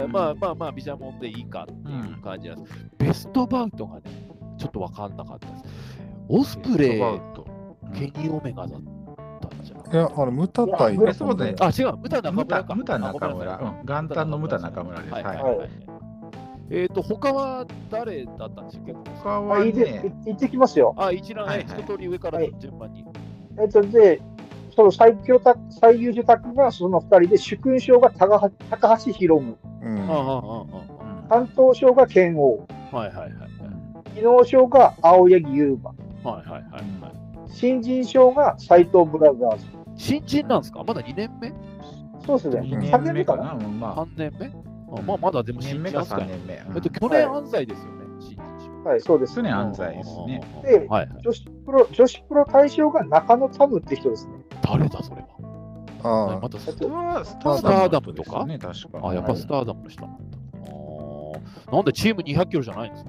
[0.08, 2.76] まあまあまあ、ビシャモンでいいかっていう感じなんです。
[2.98, 4.02] ベストバウトがね、
[4.58, 5.64] ちょっと分かんなかったです。
[6.28, 7.00] オスプレイ、
[7.94, 8.90] ケニー・オメガだった。
[8.92, 8.95] ん
[9.66, 11.06] じゃないいや、あの、ムタ対、ね、
[11.60, 12.76] あ、違う、ムタ中村か。
[12.76, 13.60] ムタ中村。
[13.84, 15.14] 元旦のムタ中村です。
[15.14, 15.24] はい。
[15.24, 15.70] はいはい
[16.72, 18.94] えっ、ー、と、他は誰だったんですか？
[19.24, 19.72] 他は、ね、
[20.26, 20.96] 言ってきますよ。
[20.98, 23.04] あ、一覧、はいはい、一通り上から順番に。
[23.04, 23.14] はい、
[23.60, 24.20] えっ、ー、と、で、
[24.76, 29.56] その最強タ最優秀タッグがその2人で、主勲章が高高橋宏夢。
[29.84, 30.08] うん。
[31.30, 32.66] 担当賞が剣王。
[32.92, 33.32] はいはいはい。
[34.16, 35.92] 技能賞が青柳優馬。
[36.32, 37.25] はいはいはい、はい。
[37.48, 39.66] 新人賞が斎藤ブラザーズ。
[39.96, 40.84] 新人なんですか？
[40.84, 41.54] まだ2年目？
[42.26, 42.60] そうですね。
[42.92, 43.54] 3年目かな？
[43.54, 44.50] まあ、3年目？
[45.04, 46.30] まあ、まだでも新人ですか、ね。
[46.48, 48.84] えっと、去年安西ですよね、新人。
[48.84, 49.36] はい、そうです。
[49.36, 50.42] 去年安西ですね。
[50.64, 54.34] で、はい、女子プロ、女子プロ対象が中野タムって人ですね。
[54.62, 55.28] 誰だ、それは？
[56.04, 60.38] ああ、またスターダムとか、ね、確かあ、やっぱスターダムの人なんだ。
[61.72, 63.06] あなんでチーム200キロじゃないんです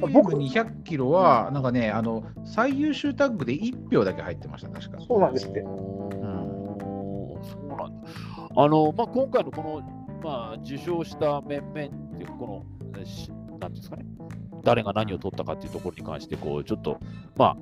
[0.00, 4.98] か僕200キロは、なんかね、あの最優秀タッグで1票だけ入ってました、確か。
[5.06, 5.60] そうなんですって。
[5.60, 5.68] うん、
[7.42, 8.08] そうなんだ。
[8.56, 11.74] あの、まあ、今回のこのまあ、受賞した面々っ
[12.16, 12.98] ていうか、この、
[13.58, 14.04] なんですかね、
[14.64, 16.98] 誰が何を取ったかっていうところに関して、こう、ちょっと、
[17.36, 17.56] まあ、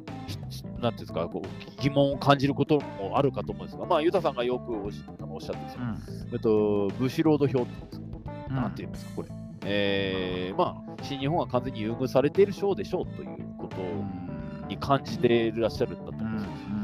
[0.81, 5.99] なんていうんですか、こう疑問を感じることもあるかと思うんですが、まあ、ユタさんがよくおっしゃってですよ、うん、
[6.33, 9.29] えっと、ブシロード表っていうんですか、なんていうんですか、これ。
[9.65, 13.77] えー、まあ、新日本は完全に優遇されている賞でしょうということ
[14.69, 16.75] に感じていらっしゃるんだと思うんですよ。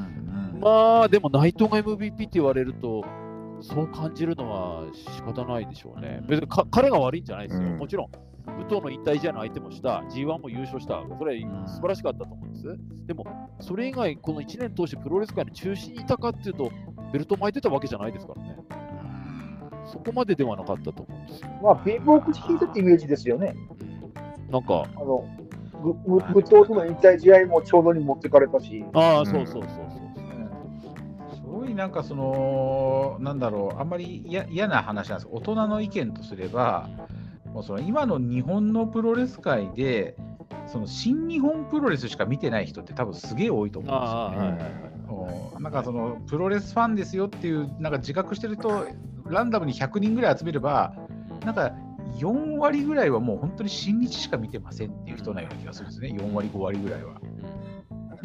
[0.61, 3.05] まあ、でも内藤が MVP って言われると、
[3.63, 6.23] そう感じるのは仕方ないでしょうね。
[6.27, 7.67] 別に彼が悪いんじゃないですよ。
[7.67, 8.11] うん、もちろん、
[8.59, 12.79] 武藤の引退試合の相手もした、G1 も優勝した、それは素晴らしかったと思うんです。
[13.07, 13.25] でも、
[13.61, 16.71] それ以外、この1年通してプロレス界の中心にいたかっていうと、
[17.13, 18.57] ベルト巻いてたわけじゃないですからね。
[19.91, 23.55] そこまでではなかったと思うんですまあ、ピンボーク引いたってイメージですよね。
[24.51, 25.25] なんか、あの
[25.83, 28.85] 武藤との引退試合もちょうどに持ってかれたし。
[28.93, 30.11] ああ、そうそうそうそう。
[31.71, 36.89] になんかその、なんだろう、あんまり嫌な話なんです大人の意見とすれば、
[37.53, 40.17] もうその今の日本のプロレス界で、
[40.67, 44.91] その新日本プロレスしか見てない人って多分すげえ多いと思うんですよね。
[45.59, 48.87] なんかそのプロレスファンですよっていうなんか自覚してると
[49.27, 50.95] ランダムに100人ぐらい集めれば
[51.45, 51.73] なんか
[52.19, 56.09] 4割ぐらいはもう本当に新日しか見てませんっていう人なような気がするんですね。
[56.09, 57.21] 4割5割ぐらいは。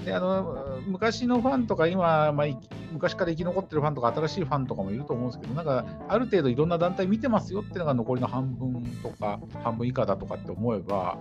[0.04, 2.48] であの昔のファンとか今、まあ、
[2.92, 11.18] 昔から生き残ってるファンとか新しいファンとかもいると思うんですけどなんかある程度いろんな団体見てますよっていうのが残りの半分とか半分以下だとかって思えば、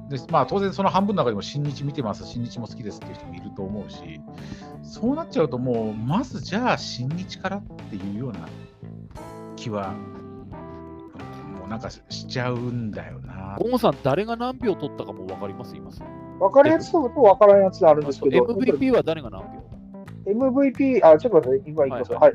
[0.00, 2.26] うん、でまあ、当然その半分の中でも新日見てます。
[2.26, 4.20] 新日も好きですっていう人もいると思うし
[4.82, 8.48] そうなっちゃうともうまずじゃあ新日からっていうような
[9.56, 9.92] 気は
[11.58, 13.56] もうなんかしちゃうんだよな。
[13.60, 15.74] ゴンさん誰が何秒取ったかも分かります？
[15.76, 15.90] 今
[16.38, 18.44] 分かるやつと分からんやつあるんですけど。
[18.44, 19.42] MVP は誰が何
[20.26, 22.34] 秒 ?MVP、あ、ちょっと待って、今いきますはい、はい。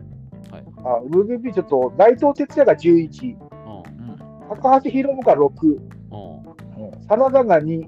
[0.83, 7.87] あ MVP ちょっと、内藤哲也が11、うん、高橋宏夢が6、うん、真田が2、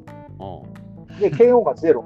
[1.19, 2.05] で、剣王がゼロ。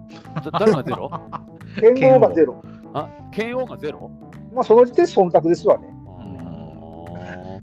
[0.58, 1.10] 誰がゼロ？
[1.96, 2.62] 剣王がゼロ。
[2.94, 4.10] あ、剣王がゼロ？
[4.52, 5.88] まあ、その時点で忖度ですわね。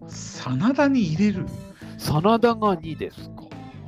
[0.08, 1.46] 真田に入れる？
[1.98, 3.44] 真田が2ですか。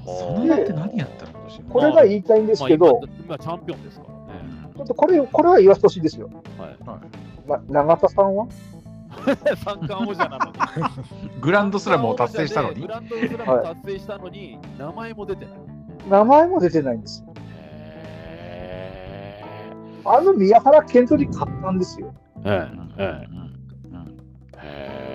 [0.06, 1.32] 真田って何やったの？
[1.70, 4.42] これが言いたいんですけど、まあ、今チャンピオンですからね。
[4.76, 6.30] ちょっとこれこれは言わせてほしいですよ。
[6.58, 6.78] はい。
[7.48, 8.48] まあ、永田さんは？
[9.66, 10.54] 三冠王者なのに。
[11.42, 12.82] グランドスラムを達成したのに？
[12.82, 15.56] グランドスラムを達成したのに、名前も出てない。
[16.10, 17.34] 名前も出てないんですよ。
[20.06, 22.14] あの宮原健人に勝ったんですよ。
[22.46, 22.68] え
[22.98, 23.00] え。
[23.00, 23.28] え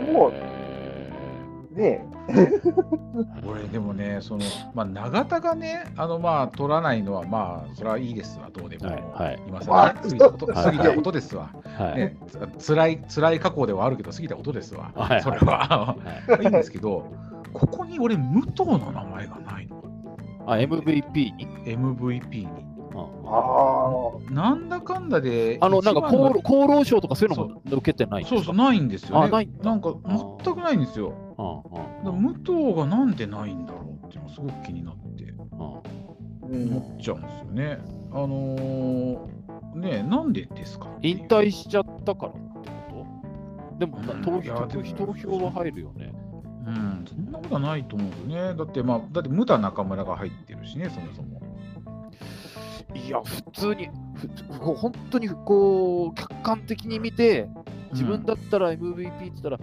[0.08, 0.12] え。
[0.12, 2.08] もう、ね
[3.46, 8.86] 俺でもね、そのまあ、永田がね、あのまあ取らないのは、まあ、それはいいですわ、どうでも。
[8.86, 11.50] はいはい、今更、ね、過ぎたこと過ぎたことですわ。
[11.64, 12.16] はいね、
[12.66, 14.92] 辛い辛い過去ではあるけど、過ぎたことですわ。
[14.94, 15.96] はい、それは、
[16.28, 17.12] はいいんですけど、
[17.52, 19.84] ここに俺、武藤の名前がないの。
[20.46, 22.73] あ、MVP に ?MVP に。
[22.94, 24.32] ああ。
[24.32, 25.58] なんだかんだで。
[25.60, 26.16] あの、なんか厚
[26.68, 29.30] 労省とかそういうのも受けてないそうそう、ないんですよね。
[29.30, 29.94] ないなんか
[30.42, 31.12] 全くないんですよ。
[32.04, 37.78] 武藤がなんでないんだろうっていうのがすごく気になって思っちゃうんですよね。
[38.12, 39.18] あのー、
[39.74, 40.86] ねなんでですか？
[41.02, 43.06] 引退しちゃったからってこ
[43.70, 43.78] と？
[43.80, 46.12] でも、投票投票は入るよね。
[46.66, 48.54] うん、そんなことはないと思うんですよね。
[48.56, 51.33] だって、まあ、だって、ムタ中村が入ってるしね、そもそも。
[52.94, 53.90] いや、普通に、
[54.60, 57.48] 本当にこう、客観的に見て、
[57.92, 59.58] 自分だったら MVP って言ったら、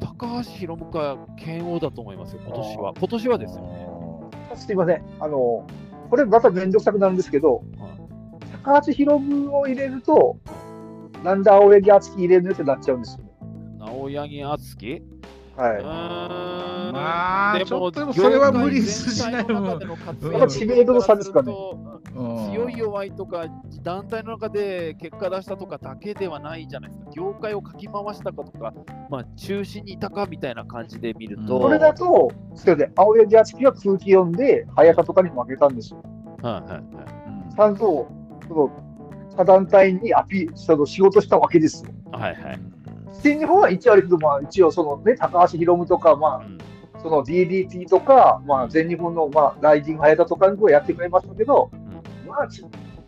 [0.00, 2.94] 高橋宏夢か剣王だと思いますよ、今年は。
[2.96, 3.88] 今年はですよね。
[4.54, 5.02] すみません。
[5.20, 5.66] あの、
[6.10, 7.62] これまた面倒くさくなるんですけど、
[8.64, 10.38] 高橋宏夢を入れると、
[11.24, 13.24] なんで青柳敦樹入れるのってなっちゃうんですよ。
[13.80, 15.02] 青柳敦樹？
[15.58, 15.82] はい。
[16.92, 20.48] まあ、でも、でもそれは無理しないもん。
[20.48, 21.52] 知名度の差ですかね。
[22.14, 23.46] 強い弱いとか、
[23.82, 27.10] 団体の中で結果出したとかだけではないじゃないですか。
[27.12, 28.72] 業界をかき回したかとか、
[29.10, 31.58] まあ、中心にいたかみたいな感じで見ると。
[31.60, 36.02] これだと、それで青柳八木は空気読んで、早田とかに負けたんですよ。
[36.40, 37.54] はいはいはい。
[37.54, 38.08] ちゃんと、
[38.46, 38.70] その
[39.36, 41.90] 他団体にアピールしたの仕事したわけですよ。
[42.12, 42.60] はいはい。
[43.22, 46.58] 新日本は1割けど、まあ、一応その、ね、高橋宏夢とか、まあ、うん、
[47.02, 52.48] その DDT とか、まあ、全日本の、まあ、ライジング早田とかにやってくれましたけど、うん、まあ、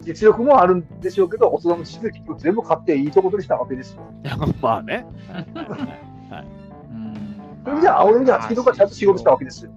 [0.01, 4.03] 実力もあるんでしょうけど、大人の知識を全部買っていいところにしたわけですよ。
[4.61, 5.07] まあね。
[5.29, 6.47] はい。
[7.65, 9.71] それじゃあ、青柳敦樹とかちゃんと仕事したわけですよ。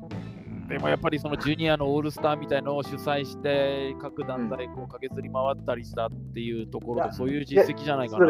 [0.73, 8.25] でもやっぱりそのジュニアのオールスターみたいのを主催して各団体こう駆けずり回ったりしたっていうところで、そういう実績じゃないかな。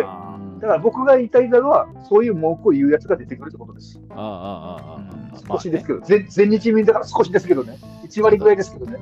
[0.59, 3.97] だから僕が言いたいのは、そういう文句を言うやつが出てくるってことです。
[4.09, 8.99] ああああああ少しですけど、まあね、全日民だから少しですけどね、1割ぐらいですけどね。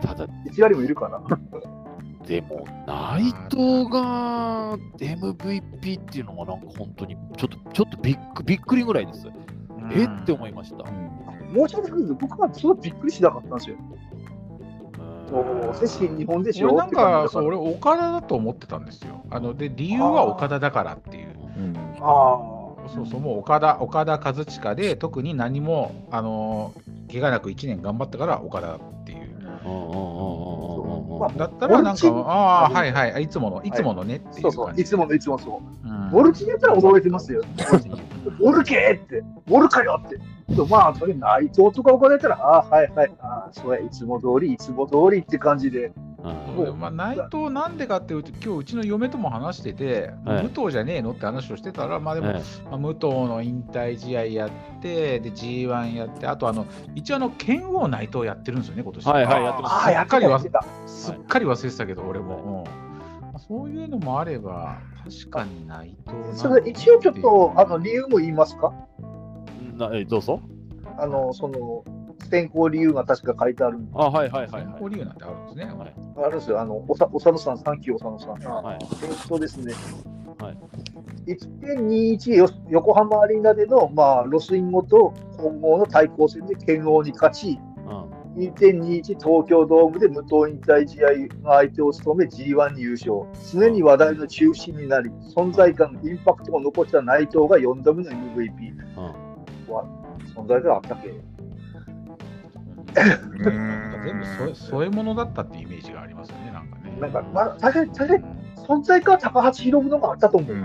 [0.00, 1.22] ただ、1割もいるかな。
[2.26, 9.28] でも、内藤が MVP っていうのがなんか本当にちょっとちょっとびっびっくりぐらいです。
[9.94, 10.84] えって思いました。
[11.52, 13.76] 申し訳ないけど、僕はそんなびっくりしなかったんですよ。
[15.74, 16.68] 接近日本でしょ？
[16.68, 19.24] 俺なんかそう俺岡田だと思ってたんですよ。
[19.30, 21.28] あので理由は岡田だからっていう。
[22.00, 22.62] ああ。
[22.94, 26.74] そうそうもう岡田岡田和親で特に何もあの
[27.10, 29.20] 怪我なく1年頑張ったから岡田っていう。
[31.38, 35.88] だったらなんかああはいはいいつものいつものねっていう、そうそういつものいつもそう。
[35.88, 37.42] うん、ボルチやったら驚いてますよ。
[38.40, 40.18] ボルケって、ボルかよって。
[40.68, 45.92] まあ、それ内藤とか置かれたら、ああ、はいはい、ああ、それいつも通り、いつも通りって感じで。
[46.24, 54.50] うんまあ、内藤なんでかっていうと、今日うちの嫁とも話してて、はい、武藤じゃねえのって話をしてたら、まあでも、はい、まあ、武藤の引退試合やっ
[54.80, 59.06] て、で G1 やって、あとあの、一応あの、剣王内藤やってるんですよね、今年。
[59.06, 59.84] はいはい、やってます。
[59.84, 60.64] すっかり忘れた。
[60.86, 62.64] すっかり忘れてたけど、俺も。
[63.34, 68.72] うん、そういうのもあれば、確かに内藤それ一応ちょっとあの理由も言いますか？
[69.72, 70.40] なえどうぞ。
[70.98, 71.84] あの、その、
[72.30, 74.90] 選考理由が確か書いてあるあ、はいはいはい、はい。
[74.90, 75.64] 理由なんてあるんですね。
[75.64, 76.60] はい、あるんですよ。
[76.60, 78.64] あの、おさおさのさん、サンキューおさのさん。
[78.64, 79.74] はい、えっとですね、
[80.38, 87.58] はい、1.21横浜アリーナでの、まあ、ロスインゴと混合の対抗戦で剣王に勝ち、
[88.36, 91.10] 2.21東京ドームで無党引退試合
[91.42, 93.26] の相手を務め G1 に優勝。
[93.52, 98.72] 常に話題の中心になり、存在感、インパクトを残した内藤が4度目の MVP。
[99.72, 99.84] は
[100.34, 101.14] 存在があったっけ
[102.94, 106.96] 全部添え添え物だったってイメージがありますよね、なんかね。
[107.00, 108.24] なんか、まあ、確かに、確かに
[108.56, 110.56] 存在感は高橋宏夢のがあったと思う。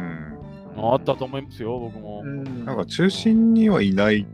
[0.80, 2.24] あったと思いますよ、僕も。
[2.24, 4.28] なんか中心にはいない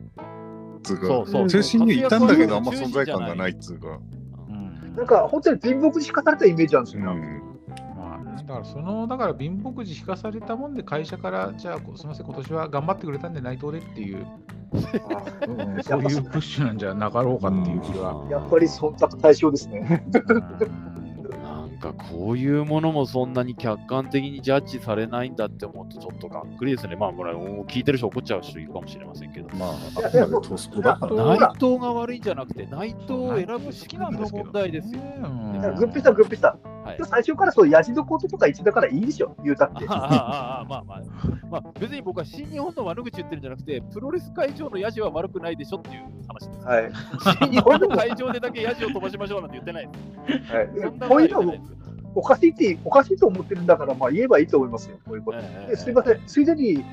[0.83, 3.99] つが、そうそう中心にいたんだけど、あんま存在感がないっつうか。
[4.95, 7.41] なんか本当に貧乏くじ引かされたイメージなんですよ、うん、
[7.97, 14.25] まあ、だからそのだから貧乏くじ引かされたもんで会社からじゃあすみません今年は頑張ってくれたんで内藤でっていう
[15.83, 18.27] そういうプッシュなんじゃなかろうかっていう気は。
[18.29, 20.05] やっぱり忖度対象ですね
[21.83, 26.95] かこういうものもそんなに客観的にジャッジされないんだって思うとちょっとがっくりですね。
[26.95, 29.49] まあ、これ聞いてる人怒っちゃう人いるかもしれませんけど。
[29.57, 35.01] まあ、あくまでトスコだから内藤が悪いんじゃなくて、内藤を選ぶ好きなんの問題ですよ。
[35.77, 36.73] グッピさん、グッピさん。
[36.83, 39.85] はい、最初からそう、やじのこととか一だからいいでしょ、言うたって。
[39.87, 41.01] ああまあまあ、
[41.49, 46.65] まあ、別に僕は新日本の悪口言ってるんじゃなくて、プロレス会場のやじは悪くないでしょっていう話です。
[46.65, 46.91] はい、
[47.39, 50.53] 新日本の会場でだけやじを飛ばしましょうなんて言ってないです。
[50.53, 51.53] はい、そんなこういうの
[52.15, 55.39] おかしいって、おかしいと思ってるんだから、まあ言えばいいと思いますよ、こういうこと。
[55.39, 56.83] えー、ですいません、ついでに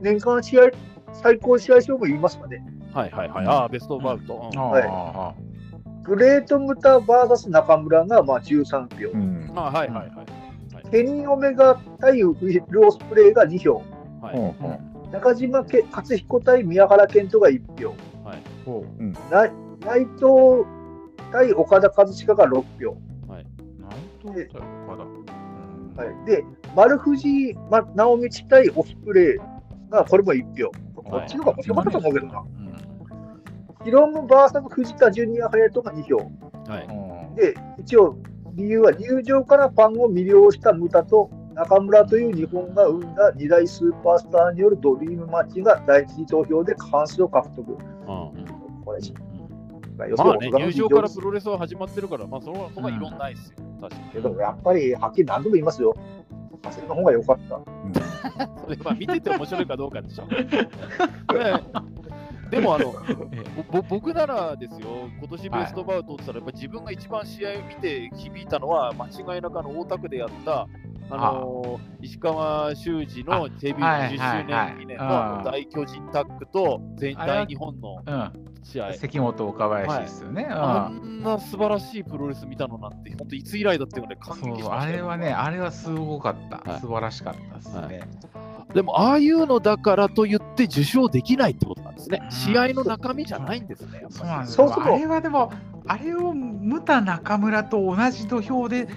[0.00, 0.70] 年間試合、
[1.12, 2.64] 最高試合賞も言いますかね。
[2.92, 3.46] はいはいはい。
[3.46, 4.50] ああ、ベストバウト。
[4.52, 6.04] うん、はい。
[6.04, 9.10] グレートムタ VS 中村がまあ13票。
[9.10, 10.90] うん、あはいはいはい。
[10.90, 12.30] ケニー・オメガ対ル
[12.86, 13.82] オスプレイが2票。
[14.20, 17.88] はい、中島け勝彦対宮原健人が1票。
[18.24, 19.12] はいうん、
[19.80, 20.64] 内藤
[21.32, 22.96] 対岡田和親が6票。
[24.32, 24.48] で、
[25.96, 26.44] はい、で
[26.74, 29.38] 丸藤、ま、直道対オスプレイ
[29.90, 30.70] がこれも1票。
[30.94, 32.38] こっちの方が面白かったと思うけどな。
[32.38, 32.44] は
[33.82, 36.16] い、ヒロム VS 藤田ジュニア隼人が2票。
[36.16, 38.16] はい、で、一応、
[38.54, 47.68] 理由は入場からファンを魅了したムタと中村という日本が生んだ2大スーパースターによるドリームマッチが第一次投票で過半数を獲得。
[47.68, 47.76] うん、
[48.84, 49.00] これ
[50.16, 53.56] まあね、入場からプロレスは始まってるから、まあ、そのそんな異論ないですよ。
[53.58, 53.73] 確かに。
[54.12, 55.96] けど、やっぱり、はっきり何度も言いますよ。
[56.62, 57.60] 走りの方が良かった。
[58.62, 60.24] それ、まあ、見てて面白いかどうかでしょ。
[62.50, 62.94] でもあの
[63.72, 70.68] ぼ僕ならですよ、今年ベストバウトって言ったら、やっぱ自分が一番試合を見て響いたのは、間違いなくあの大田区でやった
[71.10, 71.16] あ。
[71.16, 78.02] のー、石川修司のデビュー20周年記念の大巨人タッグと全体日本の
[78.62, 78.94] 試合。
[78.94, 87.80] 関本岡林ですよね、はい、あんな素晴らしいプロレス見たのなんて、本当いつ以来だっていうので感激しました、あれはね、あれはすごかった、はい、素晴らしかったですね。
[87.80, 88.00] はい。
[88.74, 92.22] でも、ああいうのだからと言って受賞できないってことなんですね。
[92.30, 94.04] 試合の中身じゃないんですね。
[94.10, 95.52] そうなんですあれはでも、
[95.86, 98.90] あれをムタ中村と同じ土俵で比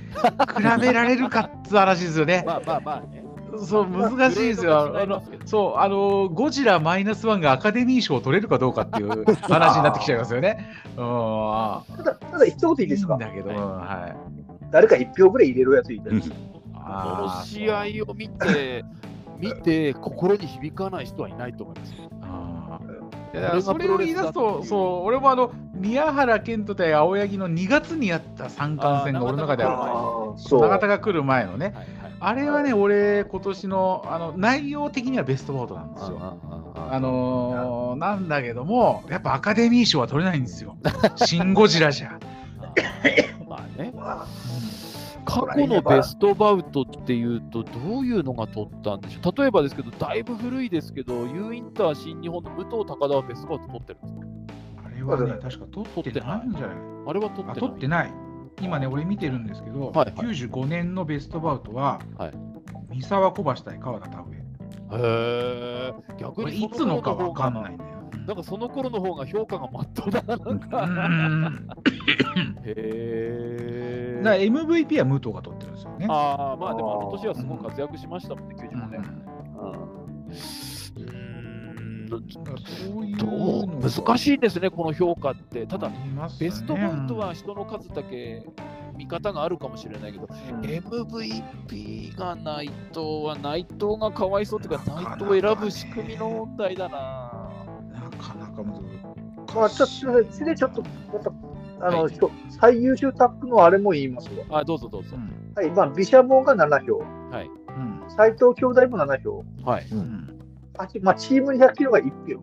[0.81, 2.43] べられるかって話ですよね。
[2.47, 3.23] まあまあまあね。
[3.59, 4.99] そう難しいですよ。
[4.99, 10.69] あのそうあのゴジラマイナスワンがアカデミー賞を取れるかどうかっていう 話になってきちゃいますよね。
[10.95, 13.13] ただただ一言いいですか？
[13.13, 14.15] いいんだけど、はい。
[14.69, 16.21] 誰か一票ぐらい入れるやついたり。
[16.21, 16.27] こ
[16.83, 17.75] の試合
[18.09, 18.85] を見て
[19.39, 21.93] 見て心に響かない人はいないと思います。
[22.21, 22.56] あ
[23.61, 31.87] それを言い出すと、そう俺もあの宮原健人対青柳の2月にやった三冠戦が俺の中である永田が来る前のね、はいはい、
[32.19, 36.39] あれはね、俺、今年のあの内容的にはベストボードなんですよ。
[36.75, 40.77] あのー、なんだけども、やっぱアカデミー賞は取れないんですよ。
[41.17, 42.17] シン・ゴジラじゃ。
[43.47, 43.93] まあね。
[45.27, 49.33] 過去のベストバウトっていうと、どういうのが取ったんでしょう？
[49.37, 54.13] 例えばですけど、だいぶ古いですけど、ユーインター新日本の武藤高田はベストバウト取ってるんです。
[54.13, 54.21] か
[54.85, 56.77] あれはね、確か取ってないんじゃない？
[57.07, 57.55] あれは取ってない。
[57.59, 58.13] 取ってない。
[58.61, 62.33] 今ね、俺見てるんですけど、はいはい、95年のベストバウトは、はい、
[62.89, 64.37] 三沢小橋対川田田上。
[64.37, 67.96] へえ、逆にいつのか分かんないんだよ。
[68.25, 70.87] なんかその頃の方が評価がまっとうだな、なんか。
[72.65, 74.21] へえ。
[74.23, 76.07] だ MVP は武藤が取ってるんですよね。
[76.09, 79.01] ああ、まあでもあの年はすごく活躍しましたもんね、95年。
[82.09, 83.05] う
[83.75, 85.65] ん、難しいですね、この評価って。
[85.65, 85.95] ただ、ね、
[86.39, 88.45] ベストバウトは人の数だけ
[88.95, 97.16] 見方があるかもしれないけど、うん、MVP が内藤は内藤がかわいそうというか、内藤を選ぶ仕組みの問題だな。
[98.63, 99.55] かなか難しい。
[99.55, 99.89] まあ、ちょっ
[100.33, 100.83] と、でちょっと、
[101.79, 102.13] あの、はい、
[102.49, 104.59] 最優秀タッグのあれも言いますわ。
[104.59, 105.15] あ、どうぞどうぞ。
[105.55, 106.99] はい、まあ、ビシャモンが7票。
[107.31, 107.49] はい。
[108.09, 109.43] 斎藤兄弟も7票。
[109.63, 109.87] はい。
[109.91, 110.33] うん
[110.79, 112.41] あまあ、チーム200キロが1票。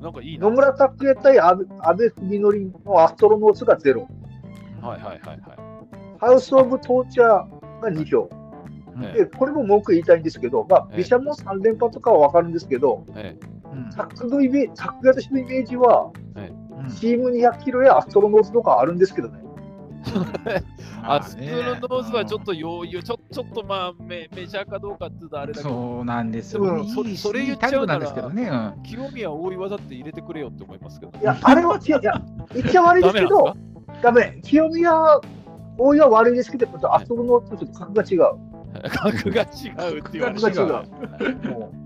[0.00, 4.00] なんかいい野村拓也対阿部文則のアストロノーツが0。
[4.00, 4.08] はい
[4.82, 5.40] はいはいはい。
[6.18, 8.28] ハウス・オブ・トーチャーが2票。
[9.14, 13.55] でこれも文句言いたいんですけど、まあ、ビシャモン3連覇とかは分かるんですけど、ええ、タ
[14.02, 19.40] ッグのイメージ、タッグ型のイメージは、ええ、チーム200キロやアストロノーツとかあるんですけどね。
[21.02, 21.42] アスト
[21.88, 28.48] ロノーツはちょっと余裕、ちょちょっとまあメメジャーかどうかっていうとあれだけど、そうなんですよ、ね、それそれ言っちゃうなら、ね。
[28.76, 32.22] うん、清宮大岩だって入れてくれよって思いますけど、いや、あれは違う、いや、
[32.54, 33.56] 言っちゃ悪いですけど、
[34.02, 34.38] ダメ。
[34.42, 34.92] 清宮、
[35.78, 38.56] 大岩悪いですけど、あそこのちょっと格が違う。
[38.90, 41.85] 格が違うって言われて違う。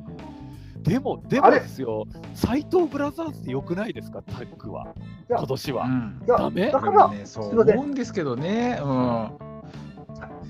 [0.82, 4.94] でも、でもですよ、斎藤ブラザーズでよくないですか、タッグは、
[5.28, 5.84] 今年は。
[5.84, 6.70] うん、ダメ？
[6.70, 8.78] だから、ね、そう思うんですけどね。
[8.82, 9.30] うん。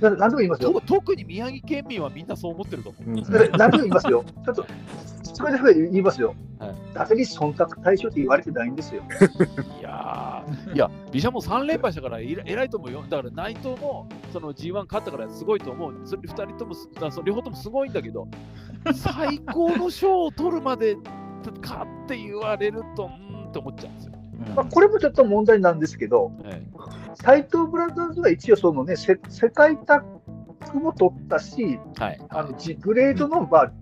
[0.01, 0.81] 何でも言いますよ。
[0.87, 3.24] 特に宮城県民はみんなそう思ってると思う。
[3.57, 4.24] 何でも言いますよ。
[4.45, 4.66] ちょっと、
[5.35, 6.35] それだけ言いますよ。
[6.59, 9.03] はい、打席忖度対象って言われてないんですよ。
[9.81, 13.05] いやいや、ビシャも3連敗したから偉いと思うよ。
[13.09, 16.01] だから内藤もその G1 勝ったからすごいと思う。
[16.05, 16.74] それ2人とも、
[17.11, 18.28] そ両方ともすごいんだけど、
[18.95, 20.97] 最高の賞を取るまで
[21.62, 24.12] かって言われると、うんって思っちゃうんですよ。
[24.57, 26.33] まあ、これもちょっと問題なんですけど、
[27.14, 29.16] 斎、はい、藤ブラザーズは一応その、ね、世
[29.51, 33.72] 界タッグも取ったし、はい、あのグレードの、まあ、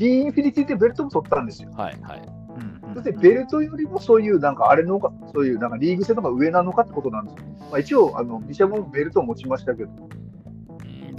[0.00, 1.70] G インフィニティでベルトも取ったんですよ。
[1.72, 2.40] はいはい
[2.94, 7.44] そしてベルトよりもそういうなんかあれのが、そういうなんかリーグ戦の方が上なのかってことなんですよ。
[7.70, 9.90] まあ、一応、あのビシャもベルトを持ちましたけど。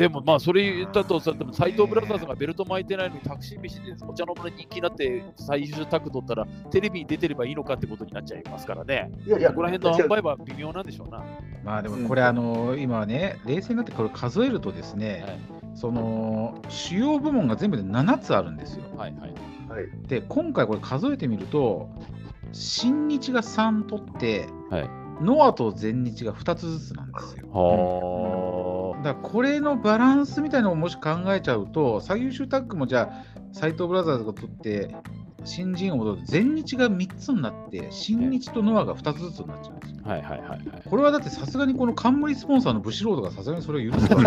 [0.01, 9.11] でもまあそれ言ったとさ、斎藤ブラザーズがベルト巻いてないのにタクシー飯でお茶の間人気になって最終タッグ取ったらテレビに出てればいいのかってことになっちゃいますからね。
[9.27, 11.23] いやいや、ここら辺の販売は微妙なんでしょうな。
[11.63, 15.39] まあでもこれ、あの今ね、冷静になってこれ数えるとですね、はい、
[15.75, 18.85] その主要部門が全部で7つあるんですよ。
[18.97, 19.31] はいはい
[19.69, 21.89] はい、で今回これ数えてみると
[22.53, 24.89] 新日が3取って、はい、
[25.21, 27.47] ノアと全日が2つずつなんですよ。
[27.51, 34.95] はだからこれのバランスみたいなのをもし考えちゃうと最優秀タッグもじゃあ斎藤ブラザーズが取って
[35.43, 40.01] 新人王と全日が3つになって新日とノアが2つずつになっちゃうんですよ。
[40.03, 44.23] はいはいはい、はい、これはだってさすがにこの冠スポンサーのブシロードがさすがにそれを許すわ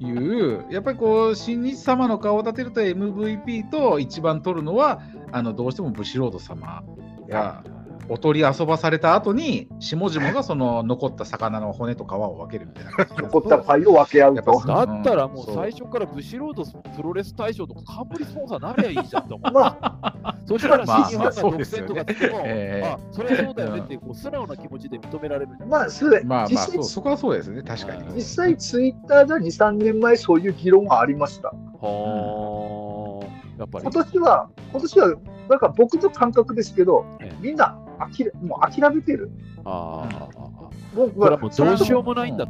[0.00, 5.02] けいうやっぱりこう新日様の顔を立てると MVP と一番取るのは
[5.32, 6.82] あのどうしてもブシロード様
[7.28, 7.62] が。
[8.08, 13.22] おとり遊ばされた後に下々がその残った魚の骨と皮を分けるみたいな。
[13.22, 14.62] 残ったパイを分け合うと。
[14.66, 27.62] だったらもう最初からブシロードプロレス大賞とか冠スポンサーなりゃいいじゃんと思う、まあ、そしたら新日本が独占とかつっても、えー、あそれはそうだよねってこう素直な気持ちで認められるまあそれ、まあまあそそこはそうですね。
[27.62, 28.14] 確かに。
[28.14, 31.48] 実際ツイッターで23年前そういう議論がありました。
[31.48, 33.26] はあ、
[33.58, 33.84] やっぱり。
[33.84, 35.14] 今年は今年は
[35.48, 37.04] なんか僕の感覚ですけど、
[37.40, 39.30] みんなあきもう諦めてる。
[39.64, 42.46] ああ、もうこれはもうどうしようもないんだ。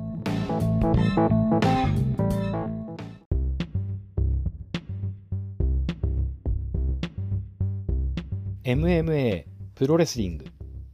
[8.64, 9.44] MMA
[9.76, 10.46] プロレスリング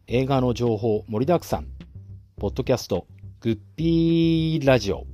[0.06, 1.66] 映画の情報盛りだくさん
[2.38, 3.06] ポッドキャスト
[3.40, 5.06] グッピーラジオ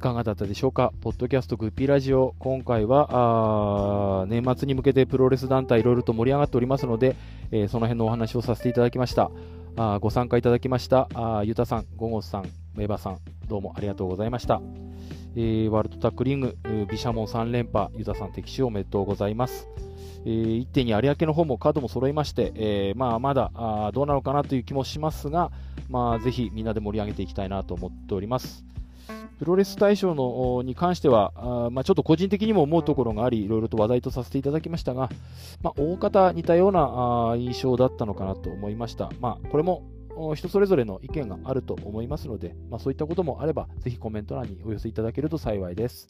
[0.00, 7.14] かがだったでしょうか、ポッドキャストグッピーラジオ、今回は年末に向けてプロレス団体いろいろと盛り上がっておりますので、
[7.52, 9.30] えー、その辺のお話をさせていただきました。
[9.76, 14.60] あご参加いただきましたあゆたさん、ゴゴスさん、メバさん、どうもありがとうございました。
[15.36, 16.56] えー、ワールドタックリング、
[16.90, 19.68] ビシャモン3連覇、ユタさん敵地おめでとうございます。
[20.24, 25.52] えー、一手に有明の方もカードも揃いまして、えー、まあ、まだあどうなのかなという気もしますが、
[25.88, 28.69] まあ、ぜひみんなで盛り上げていきたいなと思っております。
[29.38, 35.08] プロレス大賞のに関しては、あまあ、ちょっと個人的にも思うところがあり、いろいろと話題とさせていただきましたが、
[35.62, 39.10] まあ、大方似たような印象だったのかなと思いました。
[39.20, 39.82] まあ、これも
[40.34, 46.08] 人それぞれの意見があると思いますので、まあ、そういったこともあれば、ぜひコメント欄にお寄せいただけると幸いです。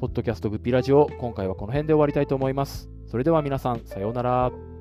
[0.00, 2.90] ポッドキャストグッピラジオ、今回はこの辺で終わりたいと思います。
[3.06, 4.73] それでは皆さん、さようなら。